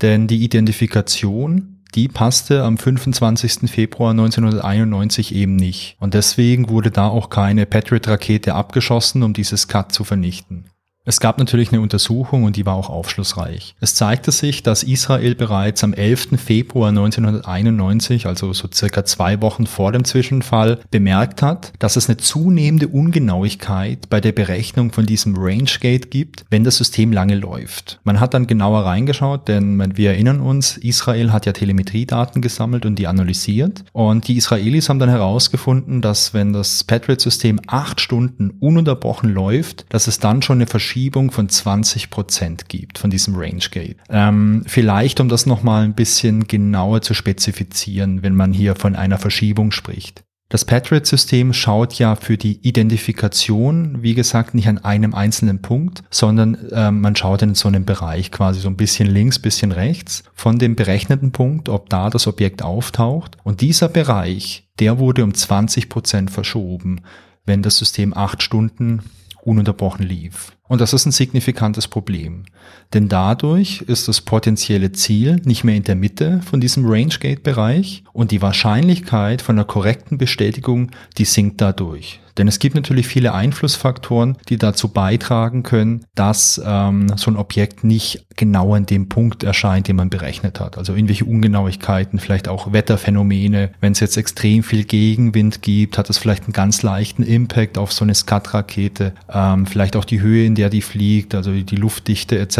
denn 0.02 0.26
die 0.26 0.44
Identifikation 0.44 1.75
die 1.94 2.09
passte 2.09 2.64
am 2.64 2.76
25. 2.76 3.71
Februar 3.71 4.11
1991 4.11 5.33
eben 5.33 5.54
nicht. 5.54 5.97
Und 6.00 6.14
deswegen 6.14 6.68
wurde 6.68 6.90
da 6.90 7.06
auch 7.06 7.30
keine 7.30 7.66
Patriot-Rakete 7.66 8.54
abgeschossen, 8.54 9.23
um 9.23 9.33
dieses 9.33 9.68
Cut 9.68 9.92
zu 9.92 10.02
vernichten. 10.02 10.64
Es 11.06 11.20
gab 11.20 11.38
natürlich 11.38 11.70
eine 11.70 11.82
Untersuchung 11.82 12.44
und 12.44 12.56
die 12.56 12.64
war 12.64 12.76
auch 12.76 12.88
aufschlussreich. 12.88 13.75
Es 13.78 13.94
zeigte 13.94 14.32
sich, 14.32 14.62
dass 14.62 14.82
Israel 14.82 15.34
bereits 15.34 15.84
am 15.84 15.92
11. 15.92 16.40
Februar 16.42 16.88
1991, 16.88 18.26
also 18.26 18.54
so 18.54 18.68
circa 18.73 19.04
zwei 19.04 19.42
Wochen 19.42 19.66
vor 19.66 19.92
dem 19.92 20.06
Zwischenfall, 20.06 20.78
bemerkt 20.90 21.42
hat, 21.42 21.75
dass 21.78 21.96
es 21.96 22.08
eine 22.08 22.16
zunehmende 22.16 22.88
Ungenauigkeit 22.88 24.08
bei 24.08 24.23
der 24.23 24.32
Berechnung 24.32 24.92
von 24.92 25.04
diesem 25.04 25.37
Range 25.37 25.68
Gate 25.78 26.11
gibt, 26.11 26.46
wenn 26.49 26.64
das 26.64 26.78
System 26.78 27.12
lange 27.12 27.34
läuft. 27.34 28.00
Man 28.04 28.18
hat 28.18 28.32
dann 28.32 28.46
genauer 28.46 28.87
reingeschaut, 28.87 29.46
denn 29.46 29.99
wir 29.99 30.12
erinnern 30.12 30.40
uns, 30.40 30.78
Israel 30.78 31.32
hat 31.32 31.44
ja 31.44 31.52
Telemetriedaten 31.52 32.40
gesammelt 32.40 32.87
und 32.87 32.99
die 32.99 33.08
analysiert. 33.08 33.84
Und 33.92 34.26
die 34.26 34.38
Israelis 34.38 34.88
haben 34.88 35.00
dann 35.00 35.11
herausgefunden, 35.11 36.00
dass 36.00 36.32
wenn 36.32 36.54
das 36.54 36.82
Patriot-System 36.82 37.61
acht 37.66 38.00
Stunden 38.00 38.52
ununterbrochen 38.58 39.34
läuft, 39.34 39.84
dass 39.90 40.06
es 40.06 40.18
dann 40.18 40.40
schon 40.40 40.56
eine 40.58 40.66
Verschiebung 40.66 40.93
Verschiebung 40.94 41.32
von 41.32 41.48
20 41.48 42.08
Prozent 42.08 42.68
gibt 42.68 42.98
von 42.98 43.10
diesem 43.10 43.34
Range 43.34 43.64
Gate. 43.68 43.96
Ähm, 44.10 44.62
vielleicht, 44.64 45.18
um 45.18 45.28
das 45.28 45.44
nochmal 45.44 45.82
ein 45.82 45.94
bisschen 45.94 46.46
genauer 46.46 47.02
zu 47.02 47.14
spezifizieren, 47.14 48.22
wenn 48.22 48.36
man 48.36 48.52
hier 48.52 48.76
von 48.76 48.94
einer 48.94 49.18
Verschiebung 49.18 49.72
spricht. 49.72 50.22
Das 50.50 50.64
Patriot-System 50.64 51.52
schaut 51.52 51.94
ja 51.94 52.14
für 52.14 52.36
die 52.36 52.60
Identifikation, 52.62 54.04
wie 54.04 54.14
gesagt, 54.14 54.54
nicht 54.54 54.68
an 54.68 54.78
einem 54.78 55.14
einzelnen 55.14 55.60
Punkt, 55.60 56.04
sondern 56.10 56.54
äh, 56.70 56.92
man 56.92 57.16
schaut 57.16 57.42
in 57.42 57.56
so 57.56 57.66
einem 57.66 57.84
Bereich 57.84 58.30
quasi 58.30 58.60
so 58.60 58.68
ein 58.68 58.76
bisschen 58.76 59.08
links, 59.08 59.40
bisschen 59.40 59.72
rechts 59.72 60.22
von 60.32 60.60
dem 60.60 60.76
berechneten 60.76 61.32
Punkt, 61.32 61.68
ob 61.68 61.90
da 61.90 62.08
das 62.08 62.28
Objekt 62.28 62.62
auftaucht. 62.62 63.36
Und 63.42 63.62
dieser 63.62 63.88
Bereich, 63.88 64.68
der 64.78 65.00
wurde 65.00 65.24
um 65.24 65.34
20 65.34 65.88
Prozent 65.88 66.30
verschoben, 66.30 67.00
wenn 67.44 67.62
das 67.62 67.78
System 67.78 68.16
acht 68.16 68.44
Stunden 68.44 69.02
ununterbrochen 69.44 70.06
lief. 70.06 70.56
Und 70.75 70.81
das 70.81 70.93
ist 70.93 71.07
ein 71.07 71.12
signifikantes 71.12 71.87
Problem. 71.87 72.47
Denn 72.95 73.09
dadurch 73.09 73.83
ist 73.83 74.09
das 74.09 74.21
potenzielle 74.21 74.90
Ziel 74.90 75.40
nicht 75.45 75.62
mehr 75.62 75.76
in 75.76 75.85
der 75.85 75.95
Mitte 75.95 76.40
von 76.43 76.61
diesem 76.61 76.85
Range-Gate-Bereich 76.85 78.02
und 78.12 78.33
die 78.33 78.43
Wahrscheinlichkeit 78.43 79.40
von 79.40 79.54
einer 79.54 79.66
korrekten 79.66 80.19
Bestätigung, 80.19 80.90
die 81.16 81.26
sinkt 81.26 81.61
dadurch. 81.61 82.19
Denn 82.37 82.49
es 82.49 82.59
gibt 82.59 82.75
natürlich 82.75 83.07
viele 83.07 83.33
Einflussfaktoren, 83.33 84.37
die 84.49 84.57
dazu 84.57 84.88
beitragen 84.88 85.62
können, 85.62 86.04
dass 86.14 86.61
ähm, 86.64 87.07
so 87.16 87.31
ein 87.31 87.37
Objekt 87.37 87.85
nicht 87.85 88.26
genau 88.37 88.75
an 88.75 88.87
dem 88.87 89.09
Punkt 89.09 89.45
erscheint, 89.45 89.87
den 89.87 89.97
man 89.97 90.11
berechnet 90.11 90.59
hat. 90.59 90.76
Also 90.76 90.95
irgendwelche 90.95 91.25
Ungenauigkeiten, 91.25 92.19
vielleicht 92.19 92.49
auch 92.49 92.73
Wetterphänomene. 92.73 93.71
Wenn 93.81 93.93
es 93.93 94.00
jetzt 94.00 94.16
extrem 94.16 94.64
viel 94.64 94.85
Gegenwind 94.85 95.62
gibt, 95.62 95.97
hat 95.97 96.11
es 96.11 96.19
vielleicht 96.19 96.45
einen 96.45 96.52
ganz 96.52 96.83
leichten 96.83 97.23
Impact 97.23 97.78
auf 97.78 97.93
so 97.93 98.04
eine 98.04 98.14
Skat-Rakete. 98.14 99.12
Ähm, 99.33 99.66
vielleicht 99.66 99.95
auch 99.95 100.04
die 100.04 100.21
Höhe, 100.21 100.45
in 100.45 100.57
der 100.57 100.63
die 100.71 100.83
fliegt, 100.83 101.35
also 101.35 101.52
die 101.52 101.76
Luftdichte 101.76 102.38
etc. 102.38 102.59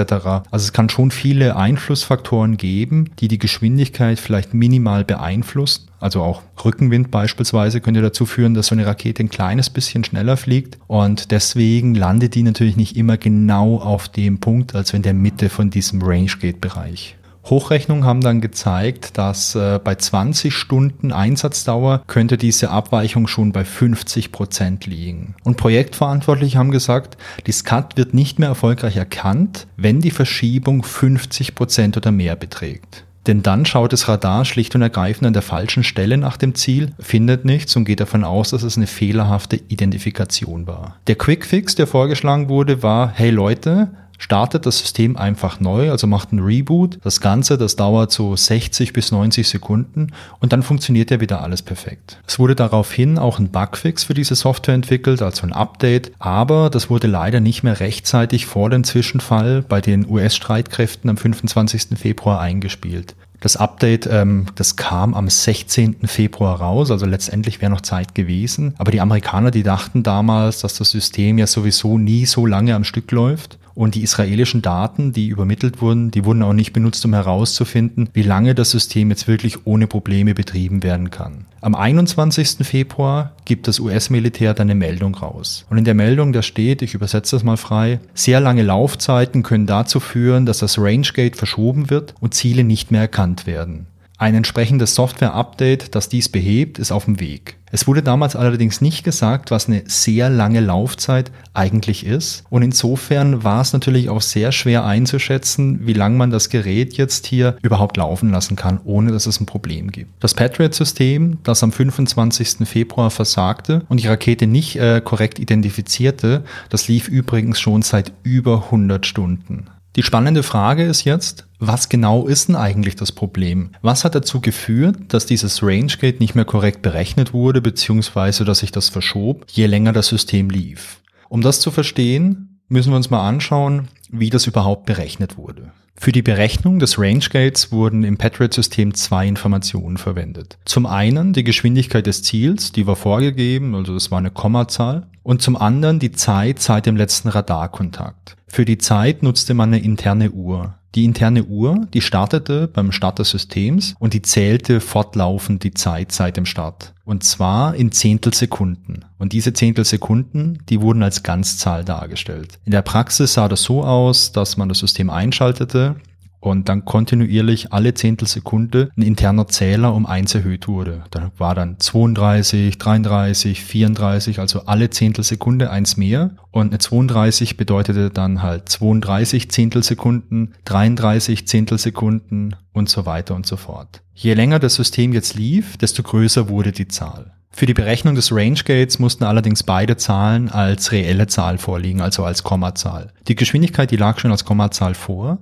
Also 0.51 0.65
es 0.65 0.73
kann 0.73 0.89
schon 0.89 1.11
viele 1.11 1.57
Einflussfaktoren 1.57 2.57
geben, 2.57 3.11
die 3.19 3.29
die 3.29 3.39
Geschwindigkeit 3.39 4.19
vielleicht 4.19 4.55
minimal 4.55 5.05
beeinflussen. 5.05 5.89
Also 6.01 6.23
auch 6.23 6.43
Rückenwind 6.63 7.11
beispielsweise 7.11 7.81
könnte 7.81 8.03
dazu 8.03 8.27
führen, 8.27 8.55
dass 8.55 8.67
so 8.67 8.75
eine 8.75 8.87
Rakete 8.87 9.23
ein 9.23 9.31
kleines 9.31 9.71
bisschen 9.71 10.05
schneller 10.05 10.37
fliegt. 10.37 10.79
Und 10.87 11.31
deswegen 11.31 11.95
landet 11.95 12.35
die 12.35 12.43
natürlich 12.43 12.77
nicht 12.77 12.97
immer 12.97 13.17
genau 13.17 13.79
auf 13.79 14.09
dem 14.09 14.39
Punkt, 14.39 14.75
also 14.75 14.97
in 14.97 15.03
der 15.03 15.15
Mitte 15.15 15.49
von 15.49 15.71
diesem 15.71 16.03
Range-Gate-Bereich. 16.03 17.17
Hochrechnungen 17.47 18.05
haben 18.05 18.21
dann 18.21 18.41
gezeigt, 18.41 19.19
dass 19.19 19.55
äh, 19.55 19.79
bei 19.83 19.95
20 19.95 20.55
Stunden 20.55 21.13
Einsatzdauer 21.13 22.03
könnte 22.07 22.39
diese 22.39 22.71
Abweichung 22.71 23.27
schon 23.27 23.53
bei 23.53 23.65
50 23.65 24.33
Prozent 24.33 24.87
liegen. 24.87 25.35
Und 25.45 25.57
Projektverantwortliche 25.57 26.59
haben 26.59 26.71
gesagt, 26.71 27.19
die 27.47 27.53
SCAT 27.53 27.97
wird 27.97 28.15
nicht 28.15 28.39
mehr 28.39 28.49
erfolgreich 28.49 28.97
erkannt, 28.97 29.67
wenn 29.77 30.01
die 30.01 30.11
Verschiebung 30.11 30.83
50 30.83 31.55
Prozent 31.55 31.97
oder 31.97 32.13
mehr 32.13 32.37
beträgt. 32.37 33.05
Denn 33.27 33.43
dann 33.43 33.65
schaut 33.65 33.93
das 33.93 34.09
Radar 34.09 34.45
schlicht 34.45 34.75
und 34.75 34.83
ergreifend 34.83 35.27
an 35.27 35.33
der 35.33 35.43
falschen 35.43 35.83
Stelle 35.83 36.19
nach 36.19 36.37
dem 36.37 36.55
Ziel, 36.55 36.93
findet 36.99 37.45
nichts 37.45 37.75
und 37.75 37.85
geht 37.85 38.01
davon 38.01 38.23
aus, 38.23 38.51
dass 38.51 38.63
es 38.63 38.77
eine 38.77 38.87
fehlerhafte 38.87 39.57
Identifikation 39.69 40.67
war. 40.67 40.97
Der 41.07 41.17
Quickfix, 41.17 41.75
der 41.75 41.87
vorgeschlagen 41.87 42.49
wurde, 42.49 42.83
war, 42.83 43.13
hey 43.15 43.31
Leute, 43.31 43.91
startet 44.19 44.67
das 44.67 44.79
System 44.79 45.17
einfach 45.17 45.61
neu, 45.61 45.91
also 45.91 46.07
macht 46.07 46.33
einen 46.33 46.45
Reboot. 46.45 46.99
Das 47.03 47.21
Ganze, 47.21 47.59
das 47.59 47.77
dauert 47.77 48.13
so 48.13 48.37
60 48.37 48.93
bis 48.93 49.13
90 49.13 49.49
Sekunden 49.49 50.13
und 50.41 50.53
dann 50.53 50.63
funktioniert 50.63 51.11
ja 51.11 51.21
wieder 51.21 51.43
alles 51.43 51.63
perfekt. 51.63 52.19
Es 52.27 52.39
wurde 52.39 52.55
daraufhin 52.55 53.19
auch 53.19 53.39
ein 53.39 53.51
Bugfix 53.51 54.05
für 54.05 54.15
diese 54.15 54.35
Software 54.35 54.75
entwickelt, 54.75 55.23
also 55.23 55.43
ein 55.43 55.53
Update, 55.53 56.13
aber 56.19 56.71
das 56.71 56.91
wurde 56.91 57.07
leider 57.07 57.41
nicht 57.41 57.63
mehr 57.63 57.81
rechtzeitig 57.81 58.47
vor 58.47 58.71
dem 58.71 58.85
Zwischenfall 58.85 59.63
bei 59.63 59.81
den 59.81 60.09
US-Streitkräften 60.09 61.11
am 61.11 61.17
25. 61.17 61.99
Februar 61.99 62.41
eingespielt. 62.41 63.15
Das 63.45 63.59
Update, 63.59 64.09
ähm, 64.11 64.47
das 64.55 64.77
kam 64.77 65.13
am 65.13 65.29
16. 65.29 66.07
Februar 66.07 66.63
raus, 66.63 66.91
also 66.91 67.05
letztendlich 67.05 67.61
wäre 67.61 67.71
noch 67.71 67.83
Zeit 67.83 68.15
gewesen. 68.15 68.73
Aber 68.79 68.91
die 68.91 69.03
Amerikaner, 69.03 69.51
die 69.51 69.63
dachten 69.63 70.03
damals, 70.03 70.61
dass 70.61 70.79
das 70.79 70.89
System 70.89 71.37
ja 71.37 71.47
sowieso 71.47 71.99
nie 71.99 72.25
so 72.25 72.47
lange 72.47 72.75
am 72.75 72.85
Stück 72.85 73.11
läuft. 73.11 73.59
Und 73.75 73.95
die 73.97 74.03
israelischen 74.03 74.63
Daten, 74.63 75.13
die 75.13 75.29
übermittelt 75.29 75.81
wurden, 75.81 76.11
die 76.11 76.25
wurden 76.25 76.43
auch 76.43 76.53
nicht 76.53 76.73
benutzt, 76.73 77.05
um 77.05 77.13
herauszufinden, 77.13 78.09
wie 78.13 78.23
lange 78.23 78.55
das 78.55 78.71
System 78.71 79.11
jetzt 79.11 79.27
wirklich 79.27 79.67
ohne 79.67 79.87
Probleme 79.87 80.35
betrieben 80.35 80.83
werden 80.83 81.11
kann. 81.11 81.47
Am 81.61 81.75
21. 81.75 82.67
Februar 82.67 83.33
gibt 83.45 83.67
das 83.67 83.81
US-Militär 83.81 84.55
dann 84.55 84.69
eine 84.69 84.79
Meldung 84.79 85.15
raus. 85.15 85.67
Und 85.71 85.79
in 85.79 85.85
der 85.85 85.95
Meldung, 85.95 86.33
da 86.33 86.43
steht, 86.43 86.83
ich 86.83 86.95
übersetze 86.95 87.37
das 87.37 87.43
mal 87.43 87.57
frei, 87.57 88.01
sehr 88.15 88.39
lange 88.39 88.63
Laufzeiten 88.63 89.43
können 89.43 89.67
dazu 89.67 89.99
führen, 89.99 90.47
dass 90.47 90.59
das 90.59 90.79
Rangegate 90.79 91.37
verschoben 91.37 91.91
wird 91.91 92.15
und 92.21 92.35
Ziele 92.35 92.65
nicht 92.65 92.91
mehr 92.91 93.03
erkannt 93.03 93.47
werden. 93.47 93.87
Ein 94.17 94.37
entsprechendes 94.37 94.95
Software-Update, 94.95 95.95
das 95.97 96.09
dies 96.09 96.29
behebt, 96.29 96.79
ist 96.79 96.93
auf 96.93 97.07
dem 97.07 97.19
Weg. 97.19 97.57
Es 97.73 97.89
wurde 97.89 98.05
damals 98.05 98.37
allerdings 98.37 98.81
nicht 98.81 99.03
gesagt, 99.03 99.51
was 99.51 99.67
eine 99.67 99.83
sehr 99.87 100.31
lange 100.31 100.61
Laufzeit 100.61 101.33
eigentlich 101.55 102.07
ist. 102.07 102.45
Und 102.49 102.63
insofern 102.63 103.43
war 103.43 103.61
es 103.61 103.73
natürlich 103.73 104.09
auch 104.09 104.21
sehr 104.21 104.53
schwer 104.53 104.85
einzuschätzen, 104.85 105.85
wie 105.85 105.95
lange 105.95 106.17
man 106.17 106.31
das 106.31 106.51
Gerät 106.51 106.97
jetzt 106.97 107.27
hier 107.27 107.57
überhaupt 107.63 107.97
laufen 107.97 108.31
lassen 108.31 108.55
kann, 108.55 108.79
ohne 108.85 109.11
dass 109.11 109.27
es 109.27 109.41
ein 109.41 109.47
Problem 109.47 109.91
gibt. 109.91 110.23
Das 110.23 110.35
Patriot-System, 110.35 111.39
das 111.43 111.65
am 111.65 111.73
25. 111.73 112.69
Februar 112.69 113.11
versagte 113.11 113.83
und 113.89 114.01
die 114.01 114.07
Rakete 114.07 114.47
nicht 114.47 114.77
äh, 114.77 115.01
korrekt 115.05 115.41
identifizierte, 115.41 116.45
das 116.69 116.87
lief 116.87 117.09
übrigens 117.09 117.59
schon 117.59 117.83
seit 117.83 118.13
über 118.23 118.67
100 118.67 119.05
Stunden. 119.05 119.67
Die 119.97 120.03
spannende 120.03 120.43
Frage 120.43 120.83
ist 120.83 121.05
jetzt, 121.05 121.47
was 121.61 121.89
genau 121.89 122.27
ist 122.27 122.49
denn 122.49 122.57
eigentlich 122.57 122.97
das 122.97 123.13
Problem? 123.13 123.71
Was 123.81 124.05
hat 124.05 124.17
dazu 124.17 124.41
geführt, 124.41 124.97
dass 125.09 125.25
dieses 125.25 125.63
Rangegate 125.63 126.19
nicht 126.19 126.35
mehr 126.35 126.45
korrekt 126.45 126.83
berechnet 126.83 127.33
wurde, 127.33 127.61
beziehungsweise 127.61 128.45
dass 128.45 128.59
sich 128.59 128.73
das 128.73 128.89
verschob, 128.89 129.45
je 129.53 129.67
länger 129.67 129.93
das 129.93 130.09
System 130.09 130.51
lief? 130.51 131.01
Um 131.29 131.43
das 131.43 131.61
zu 131.61 131.71
verstehen, 131.71 132.59
müssen 132.69 132.91
wir 132.91 132.97
uns 132.97 133.11
mal 133.11 133.27
anschauen, 133.27 133.87
wie 134.11 134.31
das 134.31 134.49
überhaupt 134.49 134.85
berechnet 134.87 135.37
wurde. 135.37 135.71
Für 135.97 136.11
die 136.11 136.23
Berechnung 136.23 136.81
des 136.81 136.99
Rangegates 136.99 137.71
wurden 137.71 138.03
im 138.03 138.19
Patriot-System 138.19 138.95
zwei 138.95 139.29
Informationen 139.29 139.97
verwendet. 139.97 140.59
Zum 140.65 140.87
einen 140.87 141.33
die 141.33 141.45
Geschwindigkeit 141.45 142.07
des 142.07 142.25
Ziels, 142.25 142.73
die 142.73 142.89
war 142.89 142.97
vorgegeben, 142.97 143.77
also 143.77 143.95
das 143.95 144.11
war 144.11 144.19
eine 144.19 144.33
Kommazahl, 144.33 145.07
und 145.23 145.41
zum 145.41 145.57
anderen 145.57 146.01
die 146.01 146.11
Zeit 146.11 146.61
seit 146.61 146.87
dem 146.87 146.97
letzten 146.97 147.29
Radarkontakt. 147.29 148.37
Für 148.55 148.65
die 148.65 148.79
Zeit 148.79 149.25
nutzte 149.25 149.53
man 149.53 149.71
eine 149.75 149.83
interne 149.83 150.31
Uhr. 150.31 150.77
Die 150.95 151.05
interne 151.05 151.43
Uhr, 151.43 151.89
die 151.93 152.01
startete 152.01 152.69
beim 152.69 152.93
Start 152.93 153.19
des 153.19 153.31
Systems 153.31 153.97
und 153.99 154.15
die 154.15 154.23
zählte 154.23 154.79
fortlaufend 154.79 155.65
die 155.65 155.75
Zeit 155.75 156.13
seit 156.13 156.37
dem 156.37 156.47
Start. 156.47 156.95
Und 157.05 157.25
zwar 157.25 157.75
in 157.75 157.91
Zehntelsekunden. 157.91 159.07
Und 159.19 159.33
diese 159.33 159.55
Zehntelsekunden, 159.55 160.63
die 160.69 160.81
wurden 160.81 161.03
als 161.03 161.25
Ganzzahl 161.25 161.85
dargestellt. 161.85 162.61
In 162.65 162.71
der 162.71 162.83
Praxis 162.83 163.33
sah 163.33 163.49
das 163.49 163.65
so 163.65 163.83
aus, 163.83 164.31
dass 164.31 164.57
man 164.57 164.69
das 164.69 164.79
System 164.79 165.11
einschaltete 165.11 165.97
und 166.45 166.69
dann 166.69 166.85
kontinuierlich 166.85 167.73
alle 167.73 167.95
Zehntelsekunde 167.95 168.91
ein 168.99 169.03
interner 169.03 169.49
Zähler 169.49 169.95
um 169.95 170.05
eins 170.05 170.35
erhöht 170.35 170.69
wurde. 170.69 171.05
Da 171.11 171.33
war 171.39 171.55
dann 171.55 171.81
32, 171.81 172.77
33, 172.77 173.65
34, 173.65 174.41
also 174.41 174.67
alle 174.67 174.91
Zehntelsekunde 174.91 175.71
eins 175.71 175.97
mehr. 175.97 176.33
Und 176.51 176.69
eine 176.69 176.79
32 176.79 177.57
bedeutete 177.57 178.11
dann 178.11 178.43
halt 178.43 178.69
32 178.69 179.51
Zehntelsekunden, 179.51 180.53
33 180.67 181.49
Zehntelsekunden 181.49 182.57
und 182.75 182.91
so 182.91 183.07
weiter 183.07 183.35
und 183.35 183.47
so 183.47 183.57
fort. 183.57 184.03
Je 184.13 184.35
länger 184.35 184.59
das 184.59 184.75
System 184.75 185.15
jetzt 185.15 185.35
lief, 185.37 185.79
desto 185.79 186.03
größer 186.03 186.51
wurde 186.51 186.73
die 186.73 186.89
Zahl. 186.89 187.33
Für 187.57 187.67
die 187.67 187.75
Berechnung 187.75 188.17
des 188.17 188.33
Rangegates 188.33 188.99
mussten 188.99 189.23
allerdings 189.23 189.63
beide 189.63 189.97
Zahlen 189.97 190.51
als 190.51 190.91
reelle 190.91 191.29
Zahl 191.29 191.57
vorliegen, 191.57 192.01
also 192.01 192.25
als 192.25 192.43
Kommazahl. 192.43 193.13
Die 193.29 193.37
Geschwindigkeit, 193.37 193.93
die 193.93 193.97
lag 193.97 194.19
schon 194.19 194.33
als 194.33 194.45
Kommazahl 194.45 194.95
vor, 194.95 195.39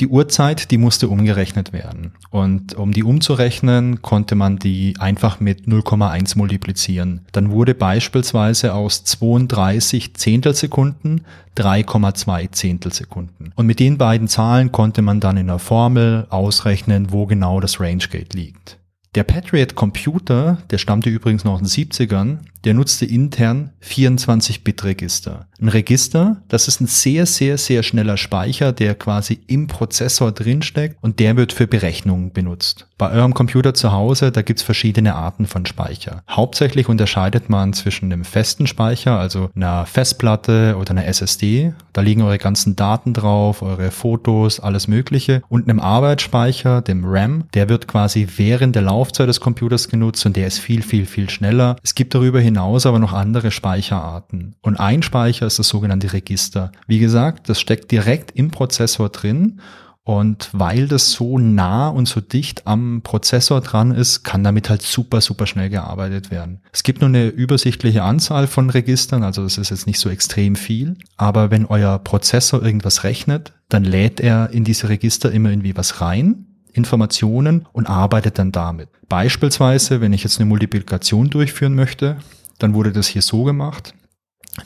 die 0.00 0.08
Uhrzeit, 0.08 0.70
die 0.70 0.78
musste 0.78 1.08
umgerechnet 1.08 1.72
werden. 1.72 2.12
Und 2.30 2.74
um 2.74 2.92
die 2.92 3.04
umzurechnen, 3.04 4.02
konnte 4.02 4.34
man 4.34 4.58
die 4.58 4.94
einfach 4.98 5.40
mit 5.40 5.66
0,1 5.66 6.36
multiplizieren. 6.38 7.26
Dann 7.32 7.50
wurde 7.50 7.74
beispielsweise 7.74 8.74
aus 8.74 9.04
32 9.04 10.14
Zehntelsekunden 10.14 11.22
3,2 11.56 12.52
Zehntelsekunden. 12.52 13.52
Und 13.54 13.66
mit 13.66 13.80
den 13.80 13.98
beiden 13.98 14.28
Zahlen 14.28 14.72
konnte 14.72 15.02
man 15.02 15.20
dann 15.20 15.36
in 15.36 15.48
der 15.48 15.58
Formel 15.58 16.26
ausrechnen, 16.30 17.12
wo 17.12 17.26
genau 17.26 17.60
das 17.60 17.80
Rangegate 17.80 18.36
liegt. 18.36 18.78
Der 19.16 19.24
Patriot 19.24 19.74
Computer, 19.74 20.58
der 20.70 20.78
stammte 20.78 21.10
übrigens 21.10 21.44
noch 21.44 21.58
in 21.58 21.64
den 21.64 21.68
70ern, 21.68 22.38
der 22.64 22.74
nutzte 22.74 23.06
intern 23.06 23.70
24-Bit-Register. 23.82 25.46
Ein 25.60 25.68
Register, 25.68 26.42
das 26.48 26.68
ist 26.68 26.80
ein 26.80 26.86
sehr, 26.86 27.26
sehr, 27.26 27.58
sehr 27.58 27.82
schneller 27.82 28.16
Speicher, 28.16 28.72
der 28.72 28.94
quasi 28.94 29.40
im 29.46 29.66
Prozessor 29.66 30.32
drinsteckt 30.32 30.96
und 31.00 31.18
der 31.20 31.36
wird 31.36 31.52
für 31.52 31.66
Berechnungen 31.66 32.32
benutzt. 32.32 32.86
Bei 32.98 33.10
eurem 33.10 33.32
Computer 33.32 33.72
zu 33.72 33.92
Hause, 33.92 34.30
da 34.30 34.42
gibt's 34.42 34.62
verschiedene 34.62 35.14
Arten 35.14 35.46
von 35.46 35.64
Speicher. 35.64 36.22
Hauptsächlich 36.28 36.88
unterscheidet 36.88 37.48
man 37.48 37.72
zwischen 37.72 38.12
einem 38.12 38.24
festen 38.24 38.66
Speicher, 38.66 39.18
also 39.18 39.50
einer 39.54 39.86
Festplatte 39.86 40.76
oder 40.78 40.90
einer 40.90 41.06
SSD. 41.06 41.72
Da 41.94 42.02
liegen 42.02 42.20
eure 42.22 42.38
ganzen 42.38 42.76
Daten 42.76 43.14
drauf, 43.14 43.62
eure 43.62 43.90
Fotos, 43.90 44.60
alles 44.60 44.86
Mögliche. 44.86 45.42
Und 45.48 45.68
einem 45.68 45.80
Arbeitsspeicher, 45.80 46.82
dem 46.82 47.04
RAM, 47.06 47.44
der 47.54 47.70
wird 47.70 47.88
quasi 47.88 48.28
während 48.36 48.74
der 48.74 48.82
Laufzeit 48.82 49.28
des 49.28 49.40
Computers 49.40 49.88
genutzt 49.88 50.26
und 50.26 50.36
der 50.36 50.46
ist 50.46 50.58
viel, 50.58 50.82
viel, 50.82 51.06
viel 51.06 51.30
schneller. 51.30 51.76
Es 51.82 51.94
gibt 51.94 52.14
darüber 52.14 52.40
hinaus 52.40 52.49
aber 52.58 52.98
noch 52.98 53.12
andere 53.12 53.50
Speicherarten. 53.50 54.56
Und 54.62 54.78
ein 54.78 55.02
Speicher 55.02 55.46
ist 55.46 55.58
das 55.58 55.68
sogenannte 55.68 56.12
Register. 56.12 56.72
Wie 56.86 56.98
gesagt, 56.98 57.48
das 57.48 57.60
steckt 57.60 57.90
direkt 57.90 58.32
im 58.32 58.50
Prozessor 58.50 59.08
drin. 59.08 59.60
Und 60.02 60.48
weil 60.52 60.88
das 60.88 61.12
so 61.12 61.38
nah 61.38 61.88
und 61.88 62.08
so 62.08 62.20
dicht 62.20 62.66
am 62.66 63.02
Prozessor 63.02 63.60
dran 63.60 63.92
ist, 63.92 64.24
kann 64.24 64.42
damit 64.42 64.70
halt 64.70 64.82
super, 64.82 65.20
super 65.20 65.46
schnell 65.46 65.68
gearbeitet 65.68 66.30
werden. 66.30 66.60
Es 66.72 66.82
gibt 66.82 67.00
nur 67.00 67.08
eine 67.08 67.28
übersichtliche 67.28 68.02
Anzahl 68.02 68.46
von 68.46 68.70
Registern, 68.70 69.22
also 69.22 69.42
das 69.42 69.58
ist 69.58 69.70
jetzt 69.70 69.86
nicht 69.86 70.00
so 70.00 70.08
extrem 70.08 70.56
viel. 70.56 70.96
Aber 71.16 71.50
wenn 71.50 71.66
euer 71.66 71.98
Prozessor 71.98 72.62
irgendwas 72.62 73.04
rechnet, 73.04 73.52
dann 73.68 73.84
lädt 73.84 74.20
er 74.20 74.50
in 74.50 74.64
diese 74.64 74.88
Register 74.88 75.30
immer 75.30 75.50
irgendwie 75.50 75.76
was 75.76 76.00
rein 76.00 76.46
Informationen 76.72 77.66
und 77.72 77.86
arbeitet 77.86 78.38
dann 78.38 78.52
damit. 78.52 78.88
Beispielsweise, 79.08 80.00
wenn 80.00 80.12
ich 80.12 80.24
jetzt 80.24 80.38
eine 80.38 80.48
Multiplikation 80.48 81.30
durchführen 81.30 81.74
möchte, 81.74 82.16
dann 82.62 82.74
wurde 82.74 82.92
das 82.92 83.08
hier 83.08 83.22
so 83.22 83.44
gemacht. 83.44 83.94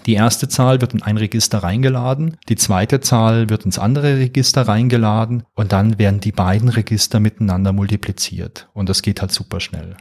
Die 0.07 0.15
erste 0.15 0.49
Zahl 0.49 0.81
wird 0.81 0.95
in 0.95 1.03
ein 1.03 1.17
Register 1.17 1.59
reingeladen, 1.59 2.37
die 2.49 2.57
zweite 2.57 3.01
Zahl 3.01 3.51
wird 3.51 3.65
ins 3.65 3.79
andere 3.79 4.19
Register 4.19 4.63
reingeladen 4.63 5.45
und 5.55 5.73
dann 5.73 5.99
werden 5.99 6.21
die 6.21 6.33
beiden 6.33 6.69
Register 6.69 7.21
miteinander 7.21 7.73
multipliziert. 7.73 8.69
Und 8.73 8.89
das 8.89 9.03
geht 9.03 9.21
halt 9.21 9.33
super 9.33 9.61
schnell. 9.61 9.97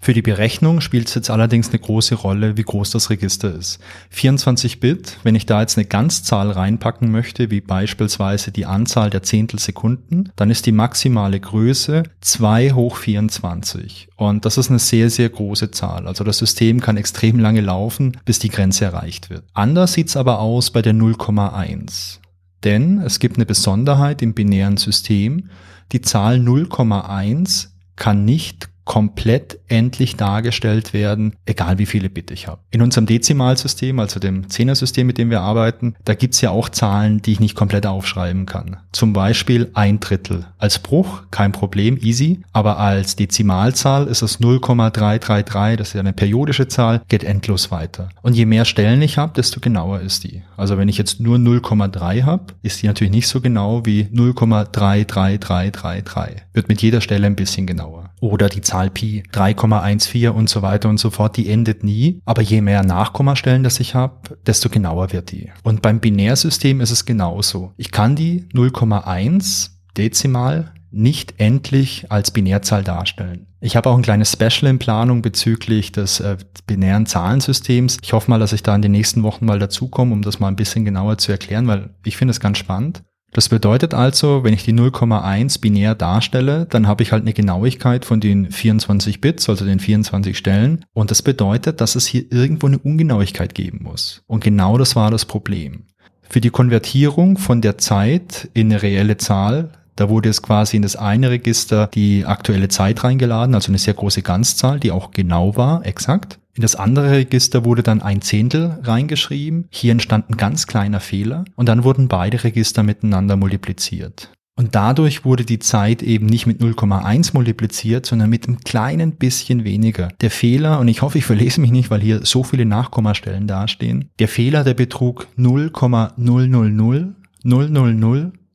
Für 0.00 0.14
die 0.14 0.22
Berechnung 0.22 0.80
spielt 0.80 1.08
es 1.08 1.14
jetzt 1.14 1.28
allerdings 1.28 1.70
eine 1.70 1.80
große 1.80 2.14
Rolle, 2.14 2.56
wie 2.56 2.62
groß 2.62 2.90
das 2.90 3.10
Register 3.10 3.52
ist. 3.52 3.80
24 4.10 4.78
Bit, 4.78 5.18
wenn 5.24 5.34
ich 5.34 5.44
da 5.44 5.60
jetzt 5.60 5.76
eine 5.76 5.86
Ganzzahl 5.86 6.50
reinpacken 6.50 7.10
möchte, 7.10 7.50
wie 7.50 7.60
beispielsweise 7.60 8.52
die 8.52 8.64
Anzahl 8.64 9.10
der 9.10 9.24
Zehntelsekunden, 9.24 10.32
dann 10.36 10.50
ist 10.50 10.66
die 10.66 10.72
maximale 10.72 11.40
Größe 11.40 12.04
2 12.20 12.72
hoch 12.72 12.96
24. 12.96 14.08
Und 14.16 14.44
das 14.44 14.56
ist 14.56 14.70
eine 14.70 14.78
sehr, 14.78 15.10
sehr 15.10 15.28
große 15.28 15.72
Zahl. 15.72 16.06
Also 16.06 16.22
das 16.22 16.38
System 16.38 16.80
kann 16.80 16.96
extrem 16.96 17.40
lange 17.40 17.60
laufen, 17.60 18.16
bis 18.24 18.38
die 18.38 18.50
Grenze 18.50 18.84
erreicht 18.84 19.30
wird. 19.30 19.44
Anders 19.52 19.94
sieht's 19.94 20.16
aber 20.16 20.38
aus 20.38 20.70
bei 20.70 20.80
der 20.80 20.94
0,1. 20.94 22.20
Denn 22.64 23.00
es 23.00 23.18
gibt 23.18 23.36
eine 23.36 23.46
Besonderheit 23.46 24.22
im 24.22 24.34
binären 24.34 24.76
System. 24.76 25.50
Die 25.92 26.00
Zahl 26.00 26.36
0,1 26.36 27.68
kann 27.96 28.24
nicht 28.24 28.68
komplett 28.88 29.60
endlich 29.68 30.16
dargestellt 30.16 30.92
werden, 30.94 31.34
egal 31.44 31.78
wie 31.78 31.84
viele 31.84 32.08
Bit 32.08 32.30
ich 32.30 32.48
habe. 32.48 32.62
In 32.70 32.80
unserem 32.80 33.04
Dezimalsystem, 33.04 34.00
also 34.00 34.18
dem 34.18 34.48
Zehnersystem, 34.48 35.06
mit 35.06 35.18
dem 35.18 35.28
wir 35.28 35.42
arbeiten, 35.42 35.94
da 36.06 36.14
gibt's 36.14 36.40
ja 36.40 36.48
auch 36.50 36.70
Zahlen, 36.70 37.20
die 37.20 37.32
ich 37.32 37.40
nicht 37.40 37.54
komplett 37.54 37.86
aufschreiben 37.86 38.46
kann. 38.46 38.78
Zum 38.92 39.12
Beispiel 39.12 39.68
ein 39.74 40.00
Drittel. 40.00 40.46
Als 40.56 40.78
Bruch 40.78 41.24
kein 41.30 41.52
Problem, 41.52 41.98
easy, 42.00 42.40
aber 42.54 42.78
als 42.78 43.14
Dezimalzahl 43.14 44.06
ist 44.06 44.22
es 44.22 44.40
0,333, 44.40 45.76
das 45.76 45.88
ist 45.88 45.94
ja 45.94 46.00
eine 46.00 46.14
periodische 46.14 46.68
Zahl, 46.68 47.02
geht 47.08 47.24
endlos 47.24 47.70
weiter. 47.70 48.08
Und 48.22 48.36
je 48.36 48.46
mehr 48.46 48.64
Stellen 48.64 49.02
ich 49.02 49.18
habe, 49.18 49.34
desto 49.34 49.60
genauer 49.60 50.00
ist 50.00 50.24
die. 50.24 50.44
Also 50.56 50.78
wenn 50.78 50.88
ich 50.88 50.96
jetzt 50.96 51.20
nur 51.20 51.36
0,3 51.36 52.22
habe, 52.22 52.54
ist 52.62 52.82
die 52.82 52.86
natürlich 52.86 53.12
nicht 53.12 53.28
so 53.28 53.42
genau 53.42 53.84
wie 53.84 54.04
0,33333. 54.04 56.36
Wird 56.54 56.70
mit 56.70 56.80
jeder 56.80 57.02
Stelle 57.02 57.26
ein 57.26 57.36
bisschen 57.36 57.66
genauer. 57.66 58.08
Oder 58.20 58.48
die 58.48 58.62
Zahl 58.62 58.77
Pi 58.86 59.22
3,14 59.32 60.28
und 60.28 60.48
so 60.48 60.62
weiter 60.62 60.88
und 60.88 60.98
so 60.98 61.10
fort, 61.10 61.36
die 61.36 61.50
endet 61.50 61.84
nie. 61.84 62.20
Aber 62.24 62.42
je 62.42 62.60
mehr 62.60 62.84
Nachkommastellen 62.84 63.62
das 63.62 63.80
ich 63.80 63.94
habe, 63.94 64.36
desto 64.46 64.68
genauer 64.68 65.12
wird 65.12 65.32
die. 65.32 65.50
Und 65.64 65.82
beim 65.82 66.00
Binärsystem 66.00 66.80
ist 66.80 66.90
es 66.90 67.04
genauso. 67.04 67.72
Ich 67.76 67.90
kann 67.90 68.16
die 68.16 68.46
0,1 68.54 69.70
Dezimal 69.96 70.72
nicht 70.90 71.34
endlich 71.38 72.10
als 72.10 72.30
Binärzahl 72.30 72.82
darstellen. 72.82 73.46
Ich 73.60 73.76
habe 73.76 73.90
auch 73.90 73.96
ein 73.96 74.02
kleines 74.02 74.32
Special 74.32 74.70
in 74.70 74.78
Planung 74.78 75.20
bezüglich 75.20 75.90
des 75.92 76.20
äh, 76.20 76.36
binären 76.66 77.06
Zahlensystems. 77.06 77.98
Ich 78.02 78.12
hoffe 78.12 78.30
mal, 78.30 78.38
dass 78.38 78.52
ich 78.52 78.62
da 78.62 78.74
in 78.74 78.82
den 78.82 78.92
nächsten 78.92 79.24
Wochen 79.24 79.44
mal 79.44 79.58
dazukomme, 79.58 80.12
um 80.12 80.22
das 80.22 80.38
mal 80.38 80.48
ein 80.48 80.56
bisschen 80.56 80.84
genauer 80.84 81.18
zu 81.18 81.32
erklären, 81.32 81.66
weil 81.66 81.90
ich 82.04 82.16
finde 82.16 82.30
es 82.30 82.40
ganz 82.40 82.58
spannend. 82.58 83.02
Das 83.32 83.50
bedeutet 83.50 83.92
also, 83.92 84.42
wenn 84.42 84.54
ich 84.54 84.64
die 84.64 84.72
0,1 84.72 85.60
binär 85.60 85.94
darstelle, 85.94 86.66
dann 86.70 86.86
habe 86.86 87.02
ich 87.02 87.12
halt 87.12 87.22
eine 87.22 87.34
Genauigkeit 87.34 88.04
von 88.04 88.20
den 88.20 88.50
24 88.50 89.20
Bits, 89.20 89.48
also 89.48 89.64
den 89.64 89.80
24 89.80 90.36
Stellen. 90.36 90.84
Und 90.94 91.10
das 91.10 91.22
bedeutet, 91.22 91.80
dass 91.80 91.94
es 91.94 92.06
hier 92.06 92.24
irgendwo 92.32 92.66
eine 92.66 92.78
Ungenauigkeit 92.78 93.54
geben 93.54 93.80
muss. 93.82 94.22
Und 94.26 94.42
genau 94.42 94.78
das 94.78 94.96
war 94.96 95.10
das 95.10 95.26
Problem. 95.26 95.84
Für 96.28 96.40
die 96.40 96.50
Konvertierung 96.50 97.38
von 97.38 97.60
der 97.60 97.78
Zeit 97.78 98.48
in 98.54 98.72
eine 98.72 98.82
reelle 98.82 99.16
Zahl, 99.18 99.70
da 99.96 100.08
wurde 100.08 100.28
es 100.28 100.42
quasi 100.42 100.76
in 100.76 100.82
das 100.82 100.96
eine 100.96 101.30
Register 101.30 101.88
die 101.92 102.24
aktuelle 102.24 102.68
Zeit 102.68 103.02
reingeladen, 103.02 103.54
also 103.54 103.70
eine 103.70 103.78
sehr 103.78 103.94
große 103.94 104.22
Ganzzahl, 104.22 104.78
die 104.78 104.92
auch 104.92 105.10
genau 105.10 105.56
war, 105.56 105.84
exakt. 105.84 106.38
In 106.58 106.62
das 106.62 106.74
andere 106.74 107.12
Register 107.12 107.64
wurde 107.64 107.84
dann 107.84 108.02
ein 108.02 108.20
Zehntel 108.20 108.80
reingeschrieben. 108.82 109.68
Hier 109.70 109.92
entstand 109.92 110.28
ein 110.28 110.36
ganz 110.36 110.66
kleiner 110.66 110.98
Fehler 110.98 111.44
und 111.54 111.68
dann 111.68 111.84
wurden 111.84 112.08
beide 112.08 112.42
Register 112.42 112.82
miteinander 112.82 113.36
multipliziert. 113.36 114.32
Und 114.56 114.74
dadurch 114.74 115.24
wurde 115.24 115.44
die 115.44 115.60
Zeit 115.60 116.02
eben 116.02 116.26
nicht 116.26 116.48
mit 116.48 116.60
0,1 116.60 117.30
multipliziert, 117.32 118.06
sondern 118.06 118.28
mit 118.28 118.48
einem 118.48 118.58
kleinen 118.58 119.12
bisschen 119.12 119.62
weniger. 119.62 120.08
Der 120.20 120.32
Fehler, 120.32 120.80
und 120.80 120.88
ich 120.88 121.00
hoffe, 121.00 121.18
ich 121.18 121.24
verlese 121.24 121.60
mich 121.60 121.70
nicht, 121.70 121.92
weil 121.92 122.00
hier 122.00 122.26
so 122.26 122.42
viele 122.42 122.64
Nachkommastellen 122.64 123.46
dastehen, 123.46 124.10
der 124.18 124.26
Fehler, 124.26 124.64
der 124.64 124.74
betrug 124.74 125.28
0,000 125.36 127.14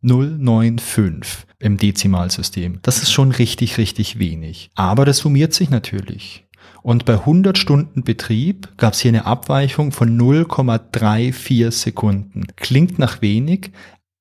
095 0.01 1.47
im 1.59 1.77
Dezimalsystem. 1.77 2.79
Das 2.81 3.01
ist 3.01 3.13
schon 3.13 3.31
richtig, 3.31 3.77
richtig 3.77 4.19
wenig. 4.19 4.71
Aber 4.75 5.05
das 5.05 5.19
summiert 5.19 5.53
sich 5.53 5.69
natürlich. 5.69 6.43
Und 6.83 7.05
bei 7.05 7.13
100 7.13 7.57
Stunden 7.57 8.03
Betrieb 8.03 8.77
gab 8.77 8.93
es 8.93 8.99
hier 8.99 9.09
eine 9.09 9.25
Abweichung 9.25 9.93
von 9.93 10.19
0,34 10.19 11.71
Sekunden. 11.71 12.45
Klingt 12.57 12.99
nach 12.99 13.21
wenig, 13.21 13.71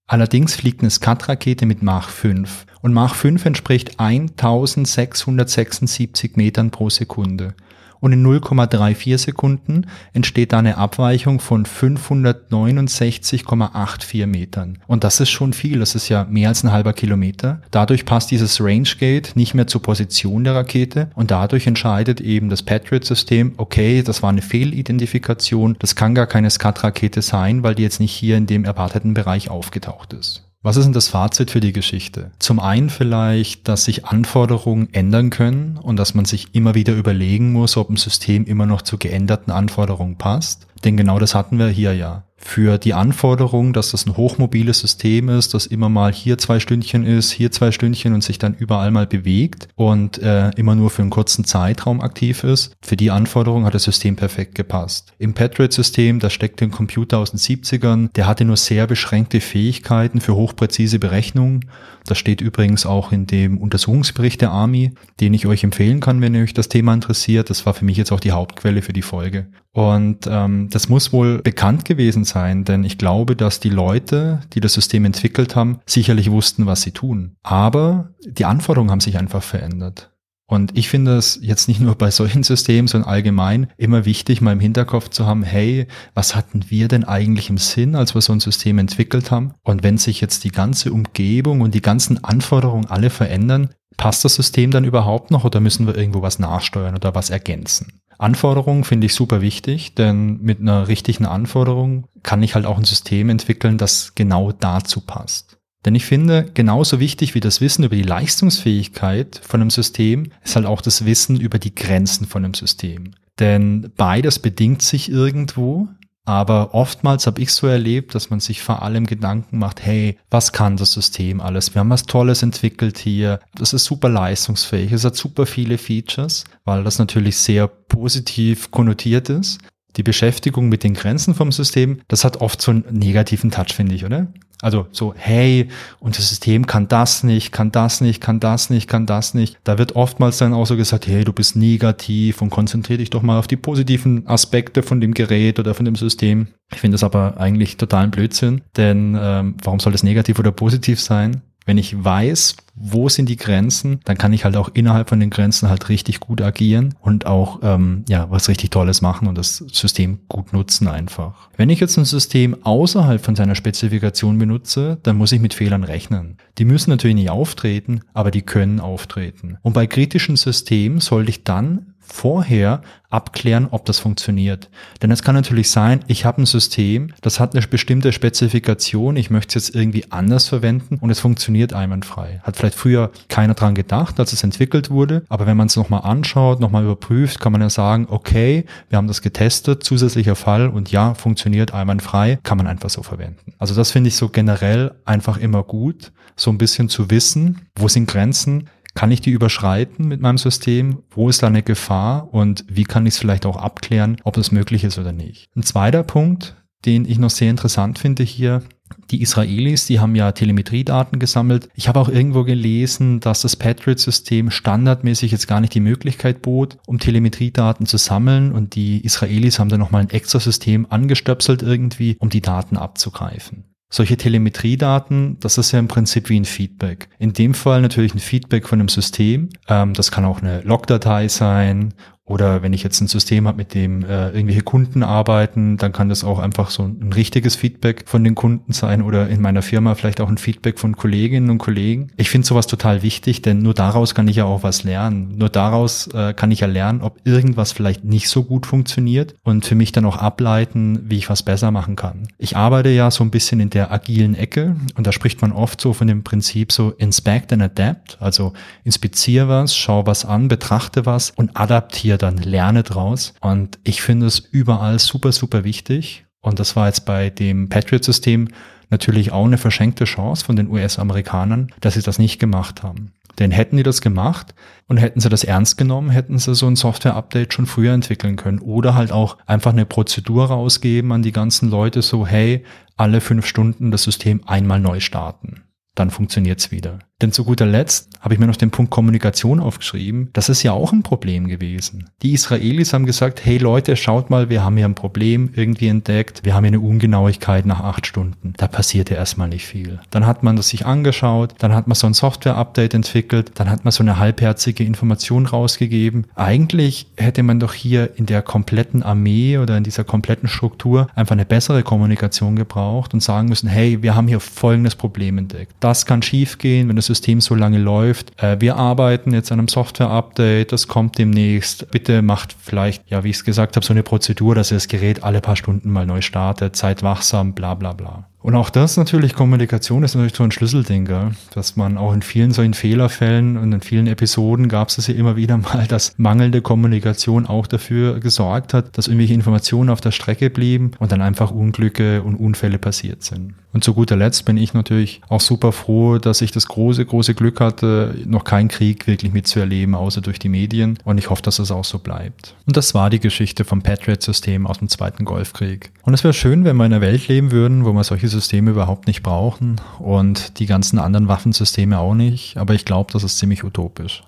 allerdings 0.07 0.55
fliegt 0.55 0.81
eine 0.81 0.91
Skat-Rakete 0.91 1.67
mit 1.67 1.83
Mach 1.83 2.09
5. 2.09 2.67
Und 2.81 2.93
Mach 2.93 3.17
5 3.17 3.47
entspricht 3.47 3.99
1676 3.99 6.37
Metern 6.37 6.71
pro 6.71 6.89
Sekunde 6.89 7.55
und 8.03 8.13
in 8.13 8.23
0,34 8.27 9.17
Sekunden 9.17 9.87
entsteht 10.13 10.53
da 10.53 10.59
eine 10.59 10.77
Abweichung 10.77 11.41
von 11.41 11.65
569,84 11.65 14.27
Metern. 14.27 14.77
Und 14.87 15.05
das 15.05 15.21
ist 15.21 15.31
schon 15.31 15.55
viel, 15.55 15.79
das 15.79 15.95
ist 15.95 16.11
ja 16.11 16.25
mehr 16.25 16.49
als 16.49 16.65
ein 16.65 16.73
halber 16.73 16.93
Kilometer. 16.93 17.63
Dadurch 17.71 18.05
passt 18.05 18.31
dieses 18.33 18.61
Range 18.61 18.89
Gate 18.99 19.37
nicht 19.37 19.55
mehr 19.55 19.69
zur 19.69 19.83
Position 19.83 20.43
der 20.45 20.57
Rakete 20.57 21.11
und 21.15 21.31
dadurch 21.31 21.69
entscheidet 21.69 22.21
eben 22.21 22.51
das 22.51 22.65
Patriot-System, 22.65 23.53
okay, 23.57 24.03
das 24.03 24.23
war 24.23 24.29
eine 24.31 24.43
Fehlidentifikation, 24.43 25.77
das 25.79 25.95
kann 25.95 26.17
gar 26.17 26.27
keine 26.27 26.51
Skat-Rakete 26.51 27.23
sein, 27.23 27.63
weil 27.63 27.77
die 27.77 27.85
jetzt 27.85 28.01
nicht 28.01 28.13
hier 28.13 28.37
in 28.37 28.47
dem 28.47 28.65
erwarteten 28.65 29.15
Bereich 29.15 29.49
aufgetaucht 29.49 30.13
ist. 30.13 30.43
Was 30.65 30.77
ist 30.77 30.85
denn 30.85 30.93
das 30.93 31.09
Fazit 31.09 31.51
für 31.51 31.59
die 31.59 31.73
Geschichte? 31.73 32.31
Zum 32.39 32.61
einen 32.61 32.89
vielleicht, 32.89 33.67
dass 33.67 33.85
sich 33.85 34.05
Anforderungen 34.05 34.89
ändern 34.93 35.31
können 35.31 35.77
und 35.77 35.97
dass 35.97 36.15
man 36.15 36.25
sich 36.25 36.55
immer 36.55 36.77
wieder 36.77 36.95
überlegen 36.95 37.53
muss, 37.53 37.77
ob 37.77 37.91
ein 37.91 37.97
System 37.97 38.45
immer 38.45 38.65
noch 38.65 38.83
zu 38.83 38.97
geänderten 38.97 39.53
Anforderungen 39.53 40.19
passt. 40.19 40.69
Denn 40.85 40.97
genau 40.97 41.19
das 41.19 41.35
hatten 41.35 41.59
wir 41.59 41.67
hier 41.67 41.95
ja 41.95 42.23
für 42.45 42.79
die 42.79 42.93
Anforderung, 42.93 43.73
dass 43.73 43.93
das 43.93 44.07
ein 44.07 44.17
hochmobiles 44.17 44.81
System 44.81 45.29
ist, 45.29 45.55
das 45.55 45.67
immer 45.67 45.89
mal 45.89 46.13
hier 46.13 46.39
zwei 46.39 46.61
Stündchen 46.61 47.05
ist, 47.05 47.31
hier 47.31 47.53
zwei 47.53 47.71
Stündchen 47.71 48.15
und 48.15 48.25
sich 48.25 48.39
dann 48.39 48.55
überall 48.55 48.91
mal 48.91 49.07
bewegt 49.07 49.69
und 49.77 50.19
äh, 50.19 50.51
immer 50.57 50.75
nur 50.75 50.91
für 50.91 51.03
einen 51.03 51.11
kurzen 51.11 51.45
Zeitraum 51.45 52.01
aktiv 52.01 52.45
ist. 52.45 52.75
Für 52.83 52.97
die 52.97 53.11
Anforderung 53.11 53.65
hat 53.65 53.75
das 53.75 53.85
System 53.85 54.17
perfekt 54.17 54.55
gepasst. 54.55 55.13
Im 55.19 55.35
Patriot-System, 55.35 56.19
da 56.19 56.31
steckt 56.31 56.61
ein 56.63 56.71
Computer 56.71 57.19
aus 57.19 57.31
den 57.31 57.39
70ern, 57.39 58.13
der 58.15 58.27
hatte 58.27 58.45
nur 58.45 58.57
sehr 58.57 58.87
beschränkte 58.87 59.41
Fähigkeiten 59.41 60.21
für 60.21 60.35
hochpräzise 60.35 60.99
Berechnungen. 60.99 61.67
Das 62.07 62.19
steht 62.19 62.41
übrigens 62.41 62.85
auch 62.85 63.13
in 63.13 63.27
dem 63.27 63.59
Untersuchungsbericht 63.59 64.41
der 64.41 64.51
Army, 64.51 64.93
den 65.21 65.35
ich 65.35 65.47
euch 65.47 65.63
empfehlen 65.63 66.01
kann, 66.01 66.21
wenn 66.21 66.35
ihr 66.35 66.43
euch 66.43 66.55
das 66.55 66.69
Thema 66.69 66.93
interessiert. 66.95 67.49
Das 67.51 67.65
war 67.65 67.75
für 67.75 67.85
mich 67.85 67.97
jetzt 67.97 68.11
auch 68.11 68.21
die 68.21 68.33
Hauptquelle 68.33 68.83
für 68.83 68.93
die 68.93 69.03
Folge. 69.03 69.47
Und 69.73 70.27
ähm, 70.29 70.69
das 70.71 70.89
muss 70.89 71.13
wohl 71.13 71.41
bekannt 71.41 71.87
gewesen 71.87 72.25
sein, 72.25 72.32
denn 72.35 72.85
ich 72.85 72.99
glaube, 72.99 73.37
dass 73.37 73.61
die 73.61 73.71
Leute, 73.71 74.41
die 74.53 74.61
das 74.61 74.75
System 74.75 75.05
entwickelt 75.05 75.57
haben, 75.57 75.81
sicherlich 75.87 76.31
wussten, 76.31 76.67
was 76.67 76.83
sie 76.83 76.93
tun. 76.93 77.37
Aber 77.43 78.11
die 78.27 78.45
Anforderungen 78.45 78.91
haben 78.91 79.01
sich 79.01 79.19
einfach 79.19 79.43
verändert. 79.43 80.13
Und 80.53 80.77
ich 80.77 80.91
finde 80.91 81.17
es 81.17 81.39
jetzt 81.41 81.67
nicht 81.67 81.81
nur 81.81 81.95
bei 81.95 82.11
solchen 82.11 82.43
Systemen, 82.43 82.87
sondern 82.87 83.09
allgemein 83.09 83.69
immer 83.79 84.05
wichtig, 84.05 84.43
mal 84.43 84.53
im 84.53 84.61
Hinterkopf 84.61 85.09
zu 85.09 85.25
haben, 85.27 85.43
hey, 85.43 85.87
was 86.13 86.37
hatten 86.37 86.67
wir 86.69 86.89
denn 86.89 87.05
eigentlich 87.05 87.49
im 87.49 87.57
Sinn, 87.57 87.95
als 87.95 88.15
wir 88.15 88.21
so 88.21 88.35
ein 88.35 88.41
System 88.41 88.79
entwickelt 88.79 89.31
haben? 89.31 89.55
Und 89.63 89.83
wenn 89.83 89.97
sich 89.97 90.21
jetzt 90.21 90.45
die 90.45 90.51
ganze 90.51 90.93
Umgebung 90.93 91.63
und 91.63 91.75
die 91.75 91.81
ganzen 91.81 92.23
Anforderungen 92.23 92.85
alle 92.87 93.09
verändern, 93.09 93.71
passt 93.97 94.27
das 94.27 94.35
System 94.35 94.71
dann 94.71 94.85
überhaupt 94.85 95.31
noch 95.31 95.45
oder 95.45 95.61
müssen 95.61 95.87
wir 95.87 95.97
irgendwo 95.97 96.21
was 96.21 96.39
nachsteuern 96.39 96.97
oder 96.97 97.15
was 97.15 97.31
ergänzen? 97.31 98.03
Anforderungen 98.23 98.85
finde 98.85 99.07
ich 99.07 99.15
super 99.15 99.41
wichtig, 99.41 99.95
denn 99.95 100.41
mit 100.41 100.61
einer 100.61 100.87
richtigen 100.87 101.27
Anforderung 101.27 102.07
kann 102.23 102.43
ich 102.43 102.55
halt 102.55 102.67
auch 102.67 102.79
ein 102.79 102.85
System 102.85 103.29
entwickeln, 103.29 103.79
das 103.79 104.15
genau 104.15 104.53
dazu 104.53 105.01
passt. 105.01 105.59
Denn 105.85 105.97
ich 105.97 106.05
finde, 106.05 106.47
genauso 106.55 107.01
wichtig 107.01 107.35
wie 107.35 107.41
das 107.41 107.61
Wissen 107.61 107.83
über 107.83 107.97
die 107.97 108.03
Leistungsfähigkeit 108.03 109.41
von 109.43 109.61
einem 109.61 109.71
System 109.71 110.31
ist 110.45 110.55
halt 110.55 110.67
auch 110.67 110.81
das 110.81 111.05
Wissen 111.05 111.41
über 111.41 111.59
die 111.59 111.75
Grenzen 111.75 112.27
von 112.27 112.45
einem 112.45 112.55
System. 112.55 113.11
Denn 113.41 113.91
beides 113.97 114.39
bedingt 114.39 114.83
sich 114.83 115.11
irgendwo, 115.11 115.89
aber 116.25 116.73
oftmals 116.73 117.27
habe 117.27 117.41
ich 117.41 117.53
so 117.53 117.67
erlebt, 117.67 118.15
dass 118.15 118.31
man 118.31 118.39
sich 118.39 118.63
vor 118.63 118.83
allem 118.83 119.07
Gedanken 119.07 119.59
macht, 119.59 119.85
hey, 119.85 120.19
was 120.31 120.53
kann 120.53 120.77
das 120.77 120.93
System 120.93 121.41
alles? 121.41 121.75
Wir 121.75 121.81
haben 121.81 121.91
was 121.91 122.05
Tolles 122.05 122.43
entwickelt 122.43 122.99
hier. 122.99 123.41
Das 123.57 123.73
ist 123.73 123.85
super 123.85 124.09
leistungsfähig. 124.09 124.93
Es 124.93 125.05
hat 125.05 125.17
super 125.17 125.47
viele 125.47 125.79
Features, 125.79 126.45
weil 126.65 126.85
das 126.85 126.99
natürlich 126.99 127.39
sehr 127.39 127.67
positiv 127.67 128.71
konnotiert 128.71 129.31
ist. 129.31 129.59
Die 129.97 130.05
Beschäftigung 130.05 130.69
mit 130.69 130.85
den 130.85 130.95
Grenzen 130.95 131.35
vom 131.35 131.51
System, 131.51 132.01
das 132.09 132.25
hat 132.25 132.39
oft 132.39 132.63
so 132.63 132.71
einen 132.71 132.85
negativen 132.91 133.51
Touch, 133.51 133.75
finde 133.75 133.95
ich, 133.95 134.05
oder? 134.05 134.29
Also 134.63 134.87
so, 134.93 135.13
hey, 135.17 135.69
unser 135.99 136.23
System 136.23 136.67
kann 136.69 136.87
das 136.87 137.25
nicht, 137.25 137.51
kann 137.51 137.73
das 137.73 138.01
nicht, 138.01 138.21
kann 138.21 138.39
das 138.39 138.71
nicht, 138.71 138.89
kann 138.89 139.07
das 139.07 139.35
nicht. 139.35 139.59
Da 139.65 139.77
wird 139.77 139.97
oftmals 139.97 140.39
dann 140.39 140.55
auch 140.55 140.67
so 140.67 140.77
gesagt, 140.77 141.09
hey, 141.09 141.25
du 141.25 141.33
bist 141.33 141.57
negativ 141.57 142.41
und 142.41 142.51
konzentriere 142.51 142.99
dich 142.99 143.11
doch 143.11 143.23
mal 143.23 143.41
auf 143.41 143.49
die 143.49 143.57
positiven 143.57 144.25
Aspekte 144.29 144.85
von 144.85 145.01
dem 145.01 145.15
Gerät 145.15 145.59
oder 145.59 145.75
von 145.75 145.85
dem 145.85 145.97
System. 145.97 146.47
Ich 146.73 146.81
finde 146.81 146.95
das 146.95 147.03
aber 147.03 147.39
eigentlich 147.39 147.77
totalen 147.77 148.13
Blödsinn, 148.13 148.63
denn 148.77 149.19
ähm, 149.21 149.57
warum 149.65 149.81
soll 149.81 149.91
das 149.91 150.05
negativ 150.05 150.39
oder 150.39 150.53
positiv 150.53 151.01
sein? 151.01 151.43
Wenn 151.65 151.79
ich 151.79 152.03
weiß, 152.03 152.57
wo 152.75 153.09
sind 153.09 153.29
die 153.29 153.37
Grenzen, 153.37 154.01
dann 154.05 154.19
kann 154.19 154.33
ich 154.33 154.45
halt 154.45 154.57
auch 154.57 154.71
innerhalb 154.73 155.09
von 155.09 155.21
den 155.21 155.31
Grenzen 155.31 155.69
halt 155.69 155.89
richtig 155.89 156.21
gut 156.21 156.41
agieren 156.41 156.95
und 157.01 157.27
auch 157.27 157.61
ähm, 157.63 158.05
ja 158.09 158.31
was 158.31 158.49
richtig 158.49 158.71
Tolles 158.71 159.03
machen 159.03 159.29
und 159.29 159.37
das 159.37 159.59
System 159.59 160.21
gut 160.29 160.53
nutzen 160.53 160.89
einfach. 160.89 161.51
Wenn 161.57 161.71
ich 161.71 161.81
jetzt 161.81 161.97
ein 161.99 162.05
System 162.05 162.57
außerhalb 162.65 163.23
von 163.23 163.37
seiner 163.37 163.55
Spezifikation 163.55 164.39
benutze, 164.39 164.99
dann 165.03 165.17
muss 165.17 165.33
ich 165.33 165.41
mit 165.41 165.55
Fehlern 165.55 165.85
rechnen. 165.85 166.39
Die 166.59 166.65
müssen 166.65 166.91
natürlich 166.91 167.17
nicht 167.17 167.31
auftreten, 167.31 168.01
aber 168.15 168.31
die 168.31 168.43
können 168.43 168.81
auftreten. 168.81 169.59
Und 169.63 169.75
bei 169.75 169.87
kritischen 169.87 170.37
Systemen 170.37 171.01
sollte 171.01 171.31
ich 171.31 171.45
dann 171.45 171.92
vorher 172.03 172.83
abklären, 173.11 173.69
ob 173.71 173.85
das 173.85 173.99
funktioniert. 173.99 174.71
Denn 175.03 175.11
es 175.11 175.23
kann 175.23 175.35
natürlich 175.35 175.71
sein, 175.71 176.01
ich 176.07 176.25
habe 176.25 176.43
ein 176.43 176.47
System, 176.47 177.13
das 177.21 177.41
hat 177.41 177.55
eine 177.55 177.67
bestimmte 177.67 178.13
Spezifikation, 178.13 179.17
ich 179.17 179.31
möchte 179.31 179.59
es 179.59 179.67
jetzt 179.67 179.77
irgendwie 179.77 180.11
anders 180.11 180.49
verwenden 180.49 180.99
und 181.01 181.11
es 181.11 181.21
funktioniert 181.21 181.73
einwandfrei. 181.73 182.41
Hat 182.43 182.57
vielleicht 182.57 182.79
früher 182.79 183.11
keiner 183.29 183.55
dran 183.55 183.75
gedacht, 183.75 184.19
als 184.19 184.33
es 184.33 184.43
entwickelt 184.43 184.91
wurde, 184.91 185.25
aber 185.29 185.47
wenn 185.47 185.57
man 185.57 185.67
es 185.67 185.77
nochmal 185.77 186.03
anschaut, 186.03 186.61
nochmal 186.61 186.85
überprüft, 186.85 187.41
kann 187.41 187.53
man 187.53 187.61
ja 187.61 187.71
sagen, 187.71 188.07
okay, 188.09 188.65
wir 188.89 188.97
haben 188.97 189.09
das 189.09 189.23
getestet, 189.23 189.85
zusätzlicher 189.85 190.37
Fall 190.37 190.69
und 190.69 190.91
ja, 190.91 191.15
funktioniert 191.15 191.75
einwandfrei, 191.75 192.39
kann 192.43 192.59
man 192.59 192.67
einfach 192.67 192.91
so 192.91 193.03
verwenden. 193.03 193.53
Also 193.59 193.75
das 193.75 193.91
finde 193.91 194.09
ich 194.09 194.17
so 194.17 194.29
generell 194.29 194.93
einfach 195.05 195.37
immer 195.37 195.63
gut, 195.63 196.13
so 196.37 196.51
ein 196.51 196.59
bisschen 196.59 196.89
zu 196.89 197.11
wissen, 197.11 197.61
wo 197.77 197.89
sind 197.89 198.07
Grenzen, 198.09 198.69
kann 198.95 199.11
ich 199.11 199.21
die 199.21 199.31
überschreiten 199.31 200.07
mit 200.07 200.21
meinem 200.21 200.39
System? 200.39 201.03
Wo 201.11 201.29
ist 201.29 201.43
da 201.43 201.47
eine 201.47 201.63
Gefahr? 201.63 202.33
Und 202.33 202.65
wie 202.69 202.85
kann 202.85 203.07
ich 203.07 203.15
es 203.15 203.19
vielleicht 203.19 203.47
auch 203.47 203.57
abklären, 203.57 204.17
ob 204.25 204.37
es 204.37 204.53
möglich 204.53 204.85
ist 204.85 204.99
oder 204.99 205.13
nicht? 205.13 205.49
Ein 205.57 205.63
zweiter 205.63 206.03
Punkt, 206.03 206.57
den 206.85 207.05
ich 207.05 207.19
noch 207.19 207.31
sehr 207.31 207.51
interessant 207.51 207.99
finde 207.99 208.23
hier, 208.23 208.63
die 209.11 209.23
Israelis, 209.23 209.87
die 209.87 210.01
haben 210.01 210.15
ja 210.15 210.33
Telemetriedaten 210.33 211.19
gesammelt. 211.19 211.69
Ich 211.75 211.89
habe 211.89 211.99
auch 211.99 212.09
irgendwo 212.09 212.45
gelesen, 212.45 213.21
dass 213.21 213.41
das 213.41 213.57
Patriot-System 213.57 214.51
standardmäßig 214.51 215.33
jetzt 215.33 215.49
gar 215.49 215.61
nicht 215.61 215.75
die 215.75 215.81
Möglichkeit 215.81 216.43
bot, 216.43 216.79
um 216.87 216.99
Telemetriedaten 216.99 217.87
zu 217.87 217.97
sammeln 217.97 218.53
und 218.53 218.75
die 218.75 219.05
Israelis 219.05 219.59
haben 219.59 219.71
dann 219.71 219.81
nochmal 219.81 220.03
ein 220.03 220.11
extra 220.11 220.41
System 220.41 220.87
angestöpselt 220.91 221.63
irgendwie, 221.63 222.17
um 222.19 222.29
die 222.29 222.43
Daten 222.43 222.77
abzugreifen 222.77 223.72
solche 223.93 224.17
Telemetriedaten, 224.17 225.37
das 225.39 225.59
ist 225.59 225.71
ja 225.71 225.79
im 225.79 225.87
Prinzip 225.87 226.31
wie 226.31 226.41
ein 226.41 226.47
Feedback. 226.47 227.11
In 227.19 227.35
dem 227.35 227.53
Fall 227.53 227.83
natürlich 227.83 228.15
ein 228.15 228.21
Feedback 228.21 228.67
von 228.67 228.81
einem 228.81 228.89
System. 228.89 229.51
Ähm, 229.69 229.93
das 229.93 230.11
kann 230.11 230.25
auch 230.25 230.41
eine 230.41 230.63
Logdatei 230.63 231.29
sein 231.29 231.95
oder 232.25 232.63
wenn 232.63 232.73
ich 232.73 232.85
jetzt 232.85 233.01
ein 233.01 233.09
System 233.09 233.49
habe, 233.49 233.57
mit 233.57 233.75
dem 233.75 234.05
äh, 234.05 234.29
irgendwelche 234.29 234.63
Kunden 234.63 235.03
arbeiten, 235.03 235.77
dann 235.77 235.93
kann 235.93 236.09
das 236.09 236.23
auch 236.23 236.39
einfach 236.39 236.71
so 236.71 236.85
ein 236.85 237.13
richtiges 237.13 237.57
Feedback 237.57 238.05
von 238.07 238.23
den 238.23 238.37
Kunden 238.37 238.73
sein 238.73 239.03
oder 239.03 239.29
in 239.29 239.41
meiner 239.41 239.63
Firma 239.63 239.97
vielleicht 239.97 240.21
auch 240.21 240.29
ein 240.29 240.39
Feedback 240.39 240.79
von 240.79 240.97
Kolleginnen 240.97 241.51
und 241.51 241.59
Kollegen. 241.59 242.13
Ich 242.17 242.31
finde 242.31 242.47
sowas 242.47 242.69
total 242.69 243.03
wichtig, 243.03 243.43
denn 243.43 243.59
nur 243.59 243.75
daraus 243.75 244.15
kann 244.15 244.29
ich 244.29 244.37
ja 244.37 244.45
auch 244.45 244.63
was 244.63 244.85
lernen. 244.85 245.35
Nur 245.37 245.49
daraus 245.49 246.07
äh, 246.15 246.33
kann 246.33 246.53
ich 246.53 246.61
ja 246.61 246.69
lernen, 246.69 247.03
ob 247.03 247.19
irgendwas 247.25 247.73
vielleicht 247.73 248.05
nicht 248.05 248.29
so 248.29 248.45
gut 248.45 248.67
funktioniert 248.67 249.35
und 249.43 249.67
für 249.67 249.75
mich 249.75 249.91
dann 249.91 250.05
auch 250.05 250.17
ableiten, 250.17 251.01
wie 251.11 251.19
ich 251.19 251.29
was 251.29 251.43
besser 251.43 251.73
machen 251.73 251.97
kann. 251.97 252.29
Ich 252.39 252.57
arbeite 252.57 252.91
ja 252.91 253.11
so 253.11 253.25
ein 253.25 253.33
bisschen 253.33 253.59
in 253.59 253.71
der 253.71 253.91
agilen 253.91 254.37
Ecke 254.37 254.77
und 254.97 255.09
da 255.09 255.13
spricht 255.13 255.43
man 255.43 255.51
oft 255.51 255.81
so 255.81 255.93
von 255.93 256.07
dem 256.07 256.23
Prinzip 256.23 256.71
so 256.71 256.91
inspect 256.91 257.53
and 257.53 257.63
adapt, 257.63 258.17
also 258.21 258.53
inspiziere 258.85 259.49
was, 259.49 259.77
schau 259.77 260.07
was 260.07 260.25
an, 260.25 260.47
betrachte 260.47 261.05
was 261.05 261.31
und 261.31 261.57
adaptiere 261.57 262.12
hier 262.13 262.19
dann 262.19 262.37
lerne 262.37 262.83
draus. 262.83 263.35
Und 263.41 263.79
ich 263.85 264.03
finde 264.03 264.27
es 264.27 264.39
überall 264.39 264.99
super, 264.99 265.33
super 265.33 265.65
wichtig. 265.65 266.27
Und 266.41 266.59
das 266.59 266.77
war 266.77 266.87
jetzt 266.87 267.07
bei 267.07 267.31
dem 267.31 267.69
Patriot-System 267.69 268.49
natürlich 268.91 269.33
auch 269.33 269.47
eine 269.47 269.59
verschenkte 269.59 270.05
Chance 270.05 270.45
von 270.45 270.57
den 270.57 270.69
US-Amerikanern, 270.69 271.73
dass 271.81 271.95
sie 271.95 272.03
das 272.03 272.19
nicht 272.19 272.39
gemacht 272.39 272.83
haben. 272.83 273.13
Denn 273.39 273.51
hätten 273.51 273.79
die 273.79 273.83
das 273.83 274.03
gemacht 274.03 274.55
und 274.89 274.99
hätten 274.99 275.21
sie 275.21 275.31
das 275.31 275.45
ernst 275.45 275.79
genommen, 275.79 276.11
hätten 276.11 276.39
sie 276.39 276.55
so 276.55 276.67
ein 276.67 276.77
Software-Update 276.77 277.55
schon 277.55 277.65
früher 277.65 277.95
entwickeln 277.95 278.37
können. 278.37 278.59
Oder 278.59 278.95
halt 278.95 279.11
auch 279.11 279.39
einfach 279.47 279.73
eine 279.73 279.87
Prozedur 279.87 280.47
rausgeben 280.47 281.13
an 281.13 281.23
die 281.23 281.33
ganzen 281.33 281.71
Leute, 281.71 282.03
so 282.03 282.27
hey, 282.27 282.65
alle 282.97 283.23
fünf 283.23 283.47
Stunden 283.47 283.91
das 283.91 284.03
System 284.03 284.43
einmal 284.47 284.81
neu 284.81 285.01
starten. 285.01 285.63
Dann 285.95 286.11
funktioniert's 286.11 286.71
wieder. 286.71 286.99
Denn 287.23 287.31
zu 287.31 287.45
guter 287.45 287.67
Letzt 287.67 288.11
habe 288.21 288.35
ich 288.35 288.41
mir 288.41 288.49
noch 288.49 288.57
den 288.57 288.73
Punkt 288.73 288.91
Kommunikation 288.91 289.61
aufgeschrieben. 289.61 290.31
Das 290.33 290.49
ist 290.49 290.65
ja 290.65 290.73
auch 290.73 290.93
ein 290.93 291.05
Problem 291.05 291.47
gewesen. 291.47 292.11
Die 292.23 292.33
Israelis 292.33 292.93
haben 292.93 293.07
gesagt, 293.07 293.45
hey 293.45 293.59
Leute, 293.59 293.95
schaut 293.97 294.29
mal, 294.29 294.51
wir 294.51 294.65
haben 294.65 294.77
hier 294.77 294.87
ein 294.87 294.97
Problem 294.97 295.51
irgendwie 295.55 295.87
entdeckt. 295.87 296.45
Wir 296.45 296.55
haben 296.55 296.65
hier 296.65 296.73
eine 296.73 296.81
Ungenauigkeit 296.81 297.65
nach 297.65 297.81
acht 297.81 298.09
Stunden. 298.09 298.55
Da 298.57 298.67
passiert 298.67 299.09
ja 299.09 299.17
erstmal 299.17 299.49
nicht 299.49 299.67
viel. 299.67 300.01
Dann 300.11 300.27
hat 300.27 300.43
man 300.43 300.57
das 300.57 300.71
sich 300.71 300.85
angeschaut, 300.85 301.55
dann 301.59 301.75
hat 301.75 301.87
man 301.87 301.95
so 301.95 302.09
ein 302.09 302.15
Software-Update 302.15 302.95
entwickelt, 302.95 303.53
dann 303.55 303.71
hat 303.71 303.85
man 303.85 303.93
so 303.93 304.03
eine 304.03 304.19
halbherzige 304.19 304.83
Information 304.83 305.47
rausgegeben. 305.47 306.27
Eigentlich 306.35 307.07
hätte 307.17 307.45
man 307.45 307.61
doch 307.61 307.73
hier 307.73 308.17
in 308.17 308.27
der 308.27 308.43
kompletten 308.43 309.05
Armee 309.05 309.59
oder 309.59 309.77
in 309.77 309.85
dieser 309.85 310.03
kompletten 310.03 310.49
Struktur 310.49 311.07
einfach 311.15 311.33
eine 311.33 311.47
bessere 311.47 311.85
Kommunikation 311.85 312.57
gebraucht 312.57 313.15
und 313.15 313.23
sagen 313.23 313.49
müssen, 313.49 313.69
hey, 313.69 314.03
wir 314.03 314.17
haben 314.17 314.27
hier 314.27 314.41
folgendes 314.41 314.97
Problem 314.97 315.39
entdeckt. 315.39 315.73
Das 315.83 316.07
kann 316.07 316.23
schiefgehen, 316.23 316.89
wenn 316.89 316.95
das 316.95 317.07
System 317.07 317.41
so 317.41 317.57
lange 317.57 317.79
läuft. 317.79 318.41
Äh, 318.41 318.61
wir 318.61 318.77
arbeiten 318.77 319.33
jetzt 319.33 319.51
an 319.51 319.59
einem 319.59 319.67
Software-Update, 319.67 320.71
das 320.71 320.87
kommt 320.87 321.19
demnächst. 321.19 321.91
Bitte 321.91 322.23
macht 322.23 322.55
vielleicht, 322.63 323.03
ja, 323.11 323.25
wie 323.25 323.31
ich 323.31 323.37
es 323.37 323.45
gesagt 323.45 323.75
habe, 323.75 323.85
so 323.85 323.93
eine 323.93 324.05
Prozedur, 324.05 324.55
dass 324.55 324.71
ihr 324.71 324.77
das 324.77 324.87
Gerät 324.87 325.25
alle 325.25 325.41
paar 325.41 325.57
Stunden 325.57 325.91
mal 325.91 326.07
neu 326.07 326.21
startet, 326.21 326.77
seid 326.77 327.03
wachsam, 327.03 327.55
bla 327.55 327.75
bla 327.75 327.95
bla. 327.95 328.29
Und 328.43 328.57
auch 328.57 328.71
das 328.71 328.97
natürlich, 328.97 329.35
Kommunikation 329.35 330.03
ist 330.03 330.15
natürlich 330.15 330.37
so 330.37 330.43
ein 330.43 330.51
Schlüsselding, 330.51 331.05
gell? 331.05 331.31
dass 331.55 331.77
man 331.77 331.97
auch 331.97 332.13
in 332.13 332.23
vielen 332.23 332.51
solchen 332.53 332.75
Fehlerfällen 332.75 333.57
und 333.57 333.73
in 333.73 333.81
vielen 333.81 334.09
Episoden 334.09 334.69
gab 334.69 334.89
es 334.89 335.07
ja 335.07 335.15
immer 335.15 335.37
wieder 335.37 335.57
mal, 335.59 335.87
dass 335.87 336.15
mangelnde 336.17 336.61
Kommunikation 336.61 337.47
auch 337.47 337.67
dafür 337.67 338.19
gesorgt 338.19 338.75
hat, 338.75 338.99
dass 338.99 339.07
irgendwelche 339.07 339.35
Informationen 339.35 339.91
auf 339.91 340.01
der 340.01 340.11
Strecke 340.11 340.51
blieben 340.51 340.93
und 340.99 341.13
dann 341.13 341.23
einfach 341.23 341.51
Unglücke 341.51 342.23
und 342.23 342.37
Unfälle 342.37 342.79
passiert 342.79 343.23
sind. 343.23 343.55
Und 343.73 343.85
zu 343.85 343.95
guter 343.95 344.17
Letzt 344.17 344.45
bin 344.45 344.57
ich 344.57 344.75
natürlich 344.75 345.23
auch 345.29 345.41
super 345.41 345.73
froh, 345.73 346.19
dass 346.19 346.43
ich 346.43 346.53
das 346.53 346.67
große, 346.67 347.07
große 347.07 347.35
Glück 347.35 347.61
hatte, 347.61 348.15
noch 348.27 348.45
keinen 348.45 348.69
Krieg 348.69 349.07
wirklich 349.07 349.33
mitzuerleben, 349.33 349.95
außer 349.95 350.21
durch 350.21 350.39
die 350.39 350.51
Medien. 350.51 350.99
Und 351.05 351.19
ich 351.19 351.31
hoffe, 351.31 351.43
dass 351.43 351.59
es 351.59 351.71
auch 351.71 351.85
so 351.85 351.99
bleibt. 351.99 352.55
Und 352.67 352.77
das 352.77 352.95
war 352.95 353.09
die 353.09 353.21
Geschichte 353.21 353.65
vom 353.65 353.83
Patriot-System 353.83 354.67
aus 354.67 354.79
dem 354.79 354.89
Zweiten 354.89 355.25
Golfkrieg. 355.25 355.91
Und 356.03 356.13
es 356.13 356.23
wäre 356.23 356.35
schön, 356.35 356.65
wenn 356.65 356.77
wir 356.77 356.85
in 356.85 356.93
einer 356.93 357.01
Welt 357.01 357.29
leben 357.29 357.51
würden, 357.51 357.85
wo 357.85 357.93
wir 357.93 358.05
solche 358.05 358.29
Systeme 358.33 358.73
überhaupt 358.73 359.07
nicht 359.07 359.23
brauchen 359.23 359.81
und 359.99 360.59
die 360.59 360.67
ganzen 360.67 360.99
anderen 360.99 361.29
Waffensysteme 361.29 361.99
auch 361.99 362.15
nicht. 362.15 362.57
Aber 362.57 362.75
ich 362.75 362.85
glaube, 362.85 363.13
das 363.13 363.23
ist 363.23 363.39
ziemlich 363.39 363.65
utopisch. 363.65 364.25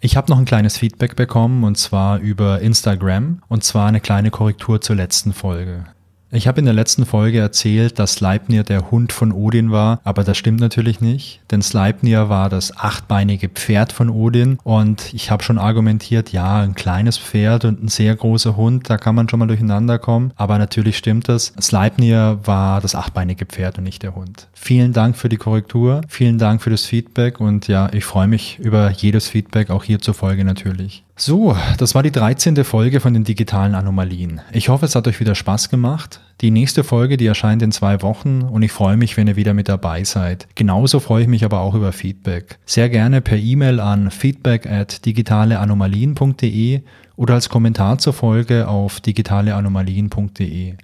Ich 0.00 0.16
habe 0.18 0.30
noch 0.30 0.38
ein 0.38 0.44
kleines 0.44 0.76
Feedback 0.76 1.16
bekommen 1.16 1.64
und 1.64 1.78
zwar 1.78 2.18
über 2.18 2.60
Instagram 2.60 3.42
und 3.48 3.64
zwar 3.64 3.88
eine 3.88 4.00
kleine 4.00 4.30
Korrektur 4.30 4.82
zur 4.82 4.96
letzten 4.96 5.32
Folge. 5.32 5.86
Ich 6.30 6.48
habe 6.48 6.58
in 6.58 6.64
der 6.64 6.74
letzten 6.74 7.06
Folge 7.06 7.38
erzählt, 7.38 8.00
dass 8.00 8.14
Sleipnir 8.14 8.64
der 8.64 8.90
Hund 8.90 9.12
von 9.12 9.30
Odin 9.30 9.70
war, 9.70 10.00
aber 10.02 10.24
das 10.24 10.36
stimmt 10.36 10.58
natürlich 10.58 11.00
nicht, 11.00 11.40
denn 11.52 11.62
Sleipnir 11.62 12.28
war 12.28 12.48
das 12.48 12.76
achtbeinige 12.76 13.48
Pferd 13.48 13.92
von 13.92 14.10
Odin 14.10 14.58
und 14.64 15.14
ich 15.14 15.30
habe 15.30 15.44
schon 15.44 15.58
argumentiert, 15.58 16.32
ja, 16.32 16.60
ein 16.60 16.74
kleines 16.74 17.18
Pferd 17.18 17.64
und 17.64 17.84
ein 17.84 17.88
sehr 17.88 18.16
großer 18.16 18.56
Hund, 18.56 18.90
da 18.90 18.96
kann 18.96 19.14
man 19.14 19.28
schon 19.28 19.38
mal 19.38 19.46
durcheinander 19.46 20.00
kommen, 20.00 20.32
aber 20.34 20.58
natürlich 20.58 20.98
stimmt 20.98 21.28
das. 21.28 21.52
Sleipnir 21.60 22.40
war 22.42 22.80
das 22.80 22.96
achtbeinige 22.96 23.46
Pferd 23.46 23.78
und 23.78 23.84
nicht 23.84 24.02
der 24.02 24.16
Hund. 24.16 24.48
Vielen 24.54 24.92
Dank 24.92 25.16
für 25.16 25.28
die 25.28 25.36
Korrektur, 25.36 26.00
vielen 26.08 26.38
Dank 26.38 26.62
für 26.62 26.70
das 26.70 26.84
Feedback 26.84 27.38
und 27.38 27.68
ja, 27.68 27.92
ich 27.92 28.04
freue 28.04 28.26
mich 28.26 28.58
über 28.58 28.90
jedes 28.90 29.28
Feedback, 29.28 29.70
auch 29.70 29.84
hier 29.84 30.00
zur 30.00 30.14
Folge 30.14 30.44
natürlich. 30.44 31.03
So, 31.16 31.56
das 31.78 31.94
war 31.94 32.02
die 32.02 32.10
13. 32.10 32.64
Folge 32.64 32.98
von 32.98 33.14
den 33.14 33.22
digitalen 33.22 33.76
Anomalien. 33.76 34.40
Ich 34.52 34.68
hoffe, 34.68 34.86
es 34.86 34.96
hat 34.96 35.06
euch 35.06 35.20
wieder 35.20 35.36
Spaß 35.36 35.68
gemacht. 35.68 36.20
Die 36.40 36.50
nächste 36.50 36.82
Folge, 36.82 37.16
die 37.16 37.26
erscheint 37.26 37.62
in 37.62 37.70
zwei 37.70 38.02
Wochen 38.02 38.42
und 38.42 38.62
ich 38.62 38.72
freue 38.72 38.96
mich, 38.96 39.16
wenn 39.16 39.28
ihr 39.28 39.36
wieder 39.36 39.54
mit 39.54 39.68
dabei 39.68 40.02
seid. 40.02 40.48
Genauso 40.56 40.98
freue 40.98 41.22
ich 41.22 41.28
mich 41.28 41.44
aber 41.44 41.60
auch 41.60 41.76
über 41.76 41.92
Feedback. 41.92 42.58
Sehr 42.66 42.88
gerne 42.88 43.20
per 43.20 43.38
E-Mail 43.38 43.78
an 43.78 44.10
feedback 44.10 44.66
at 44.66 45.06
digitaleanomalien.de 45.06 46.80
oder 47.14 47.34
als 47.34 47.48
Kommentar 47.48 47.98
zur 47.98 48.12
Folge 48.12 48.66
auf 48.66 49.00
digitaleanomalien.de. 49.00 50.74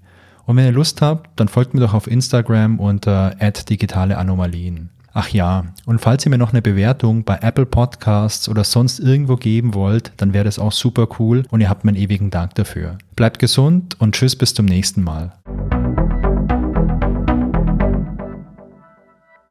Und 0.47 0.57
wenn 0.57 0.65
ihr 0.65 0.73
Lust 0.73 1.03
habt, 1.03 1.41
dann 1.41 1.49
folgt 1.49 1.75
mir 1.75 1.81
doch 1.81 1.95
auf 1.95 2.07
Instagram 2.07 2.79
unter 2.79 3.35
digitaleanomalien. 3.69 4.91
Ach 5.13 5.29
ja, 5.29 5.65
und 5.87 6.01
falls 6.01 6.25
ihr 6.25 6.31
mir 6.31 6.39
noch 6.39 6.53
eine 6.53 6.63
Bewertung 6.63 7.25
bei 7.25 7.39
Apple 7.43 7.67
Podcasts 7.67 8.49
oder 8.49 8.65
sonst 8.65 9.01
irgendwo 9.01 9.37
geben 9.37 9.75
wollt, 9.75 10.13
dann 10.17 10.33
wäre 10.33 10.45
das 10.45 10.59
auch 10.59 10.73
super 10.73 11.09
cool 11.19 11.45
und 11.51 11.61
ihr 11.61 11.69
habt 11.69 11.85
meinen 11.85 11.97
ewigen 11.97 12.31
Dank 12.31 12.55
dafür. 12.55 12.99
Bleibt 13.17 13.39
gesund 13.39 13.97
und 13.99 14.15
tschüss 14.15 14.37
bis 14.37 14.55
zum 14.55 14.67
nächsten 14.67 15.03
Mal. 15.03 15.33